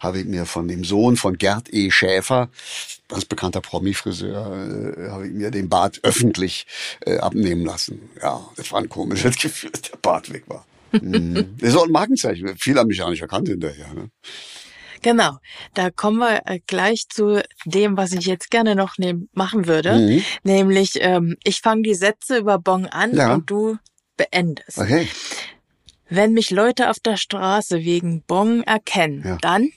[0.00, 1.90] habe ich mir von dem Sohn von Gerd E.
[1.90, 2.48] Schäfer,
[3.08, 6.66] ganz bekannter Promi-Friseur, äh, habe ich mir den Bart öffentlich
[7.00, 8.10] äh, abnehmen lassen.
[8.22, 10.66] Ja, das war ein komisches Gefühl, dass der Bart weg war.
[10.92, 11.56] Mhm.
[11.58, 12.56] Das ist auch ein Markenzeichen.
[12.58, 13.92] Viele haben mich ja nicht erkannt hinterher.
[13.94, 14.10] Ne?
[15.02, 15.36] Genau.
[15.74, 19.94] Da kommen wir äh, gleich zu dem, was ich jetzt gerne noch nehm, machen würde.
[19.94, 20.24] Mhm.
[20.42, 23.34] Nämlich, ähm, ich fange die Sätze über Bon an Ja.
[23.34, 23.76] und du
[24.16, 24.78] beendest.
[24.78, 25.08] Okay.
[26.08, 29.38] Wenn mich Leute auf der Straße wegen Bon erkennen, Ja.
[29.40, 29.70] dann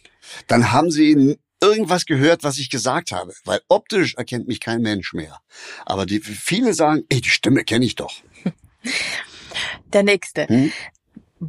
[0.48, 3.34] dann haben sie irgendwas gehört, was ich gesagt habe.
[3.46, 5.40] Weil optisch erkennt mich kein Mensch mehr.
[5.86, 8.14] Aber die, viele sagen, ey, die Stimme kenne ich doch.
[9.94, 10.48] der nächste.
[10.48, 10.72] Hm?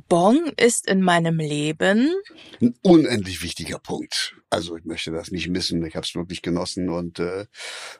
[0.09, 2.13] Bon ist in meinem Leben
[2.61, 4.37] Ein unendlich wichtiger Punkt.
[4.49, 5.85] Also ich möchte das nicht missen.
[5.85, 7.47] Ich habe es wirklich genossen und äh,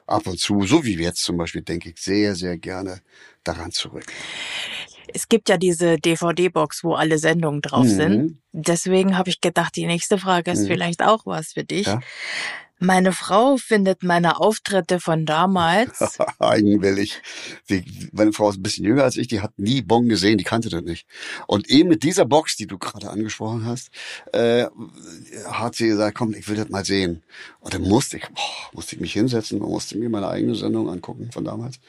[0.07, 3.01] ab und zu, so wie jetzt zum Beispiel, denke ich sehr, sehr gerne
[3.43, 4.05] daran zurück.
[5.13, 7.89] Es gibt ja diese DVD-Box, wo alle Sendungen drauf Mhm.
[7.95, 8.41] sind.
[8.51, 10.67] Deswegen habe ich gedacht, die nächste Frage ist Mhm.
[10.67, 11.87] vielleicht auch was für dich.
[11.87, 11.99] Ja.
[12.83, 15.99] Meine Frau findet meine Auftritte von damals.
[16.39, 17.21] Eigenwillig.
[17.69, 20.43] Die, meine Frau ist ein bisschen jünger als ich, die hat nie Bon gesehen, die
[20.43, 21.05] kannte das nicht.
[21.45, 23.91] Und eben mit dieser Box, die du gerade angesprochen hast,
[24.33, 24.65] äh,
[25.45, 27.21] hat sie gesagt, komm, ich will das mal sehen.
[27.59, 30.89] Und dann musste ich, boah, musste ich mich hinsetzen und musste mir meine eigene Sendung
[30.89, 31.79] angucken von damals.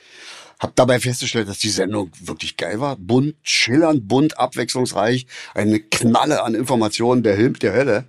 [0.63, 2.95] Hab dabei festgestellt, dass die Sendung wirklich geil war.
[2.95, 5.27] Bunt, schillernd, bunt, abwechslungsreich.
[5.55, 8.05] Eine Knalle an Informationen, der Hilf der Hölle.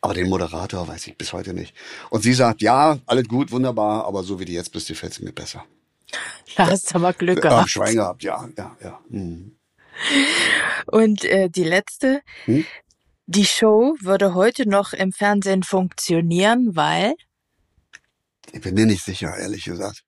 [0.00, 1.74] Aber den Moderator weiß ich bis heute nicht.
[2.08, 5.32] Und sie sagt, ja, alles gut, wunderbar, aber so wie du jetzt bist, gefällt mir
[5.32, 5.66] besser.
[6.56, 7.68] Da hast du aber Glück gehabt.
[7.68, 9.00] Schwein gehabt, ja, ja, ja.
[9.10, 9.54] Mhm.
[10.86, 12.22] Und äh, die letzte.
[12.46, 12.64] Hm?
[13.26, 17.14] Die Show würde heute noch im Fernsehen funktionieren, weil
[18.50, 20.04] Ich bin mir nicht sicher, ehrlich gesagt,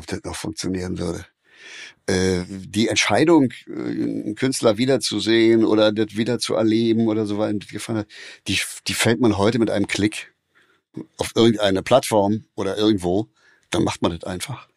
[0.00, 1.26] ob das noch funktionieren würde.
[2.06, 7.58] äh, die Entscheidung, äh, einen Künstler wiederzusehen oder das wieder zu erleben oder so weiter,
[8.48, 10.34] die, die fällt man heute mit einem Klick
[11.18, 13.28] auf irgendeine Plattform oder irgendwo,
[13.70, 14.68] dann macht man das einfach.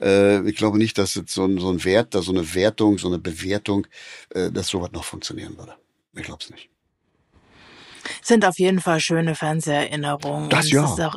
[0.00, 3.08] Äh, ich glaube nicht, dass so ein, so ein Wert, da so eine Wertung, so
[3.08, 3.86] eine Bewertung,
[4.30, 5.74] äh, dass sowas noch funktionieren würde.
[6.16, 6.71] Ich glaube es nicht.
[8.22, 10.48] Sind auf jeden Fall schöne Fernseherinnerungen.
[10.48, 10.84] Das ja.
[10.84, 11.16] Ist auch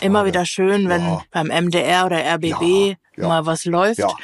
[0.00, 1.22] immer wieder schön, wenn ja.
[1.30, 3.98] beim MDR oder RBB ja, mal was läuft.
[3.98, 4.14] Ja.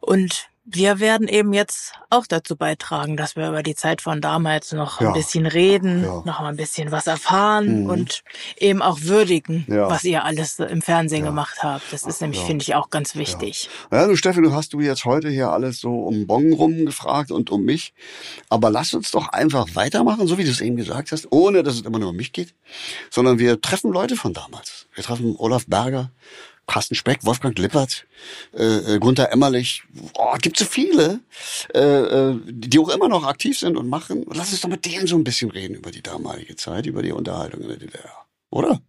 [0.00, 4.72] Und wir werden eben jetzt auch dazu beitragen, dass wir über die Zeit von damals
[4.72, 5.08] noch ja.
[5.08, 6.22] ein bisschen reden, ja.
[6.24, 7.90] noch mal ein bisschen was erfahren mhm.
[7.90, 8.22] und
[8.58, 9.90] eben auch würdigen, ja.
[9.90, 11.92] was ihr alles im Fernsehen gemacht habt.
[11.92, 13.68] Das ist nämlich, finde ich, auch ganz wichtig.
[13.90, 17.32] Ja, du Steffi, du hast du jetzt heute hier alles so um Bon rum gefragt
[17.32, 17.92] und um mich.
[18.48, 21.74] Aber lass uns doch einfach weitermachen, so wie du es eben gesagt hast, ohne dass
[21.74, 22.54] es immer nur um mich geht,
[23.10, 24.86] sondern wir treffen Leute von damals.
[24.94, 26.10] Wir treffen Olaf Berger,
[26.66, 28.06] Carsten Speck, Wolfgang Lippert,
[28.54, 29.82] äh, äh, Gunther Emmerlich,
[30.14, 31.20] oh, gibt so viele,
[31.74, 34.24] äh, äh, die auch immer noch aktiv sind und machen.
[34.32, 37.12] Lass uns doch mit denen so ein bisschen reden über die damalige Zeit, über die
[37.12, 38.80] Unterhaltung in der DDR, oder?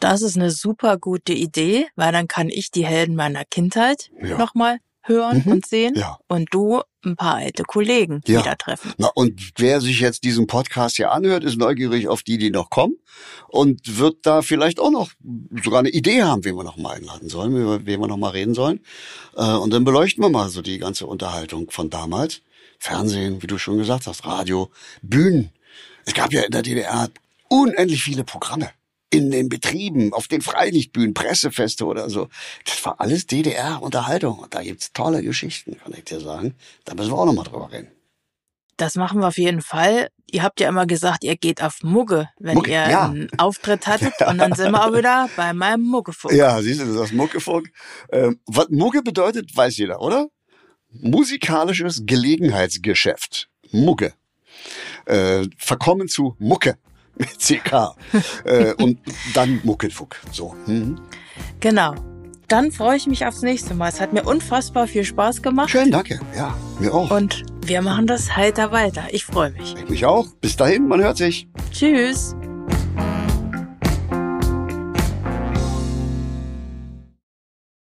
[0.00, 4.38] Das ist eine super gute Idee, weil dann kann ich die Helden meiner Kindheit ja.
[4.38, 5.52] nochmal hören mhm.
[5.52, 6.18] und sehen ja.
[6.28, 8.40] und du ein paar alte Kollegen ja.
[8.40, 8.92] wieder treffen.
[8.98, 12.70] Na, und wer sich jetzt diesen Podcast hier anhört, ist neugierig auf die, die noch
[12.70, 12.96] kommen
[13.48, 15.10] und wird da vielleicht auch noch
[15.62, 18.30] sogar eine Idee haben, wen wir noch mal einladen sollen, über wen wir noch mal
[18.30, 18.80] reden sollen.
[19.36, 22.42] Äh, und dann beleuchten wir mal so die ganze Unterhaltung von damals.
[22.80, 24.70] Fernsehen, wie du schon gesagt hast, Radio,
[25.02, 25.50] Bühnen.
[26.04, 27.08] Es gab ja in der DDR
[27.48, 28.70] unendlich viele Programme
[29.10, 32.28] in den Betrieben, auf den Freilichtbühnen, Pressefeste oder so.
[32.64, 34.38] Das war alles DDR-Unterhaltung.
[34.38, 36.54] Und da gibt's tolle Geschichten, kann ich dir sagen.
[36.84, 37.88] Da müssen wir auch nochmal drüber reden.
[38.76, 40.08] Das machen wir auf jeden Fall.
[40.30, 43.06] Ihr habt ja immer gesagt, ihr geht auf Mugge, wenn Mugge, ihr ja.
[43.06, 44.12] einen Auftritt hattet.
[44.20, 44.30] Ja.
[44.30, 46.34] Und dann sind wir auch wieder bei meinem Muggefunk.
[46.34, 47.70] Ja, siehst du, das ist Muggefunk.
[48.12, 50.28] Ähm, was Mugge bedeutet, weiß jeder, oder?
[50.90, 53.48] Musikalisches Gelegenheitsgeschäft.
[53.70, 54.12] Mugge.
[55.06, 56.76] Äh, verkommen zu Mucke
[57.18, 57.94] mit CK.
[58.44, 58.98] äh, und
[59.34, 60.16] dann Muckelfuck.
[60.32, 60.54] So.
[60.66, 61.00] Mhm.
[61.60, 61.94] Genau.
[62.48, 63.90] Dann freue ich mich aufs nächste Mal.
[63.90, 65.68] Es hat mir unfassbar viel Spaß gemacht.
[65.68, 66.18] Schön, danke.
[66.34, 67.10] Ja, mir auch.
[67.10, 69.04] Und wir machen das heiter weiter.
[69.10, 69.74] Ich freue mich.
[69.76, 70.28] Ich mich auch.
[70.40, 71.46] Bis dahin, man hört sich.
[71.70, 72.34] Tschüss.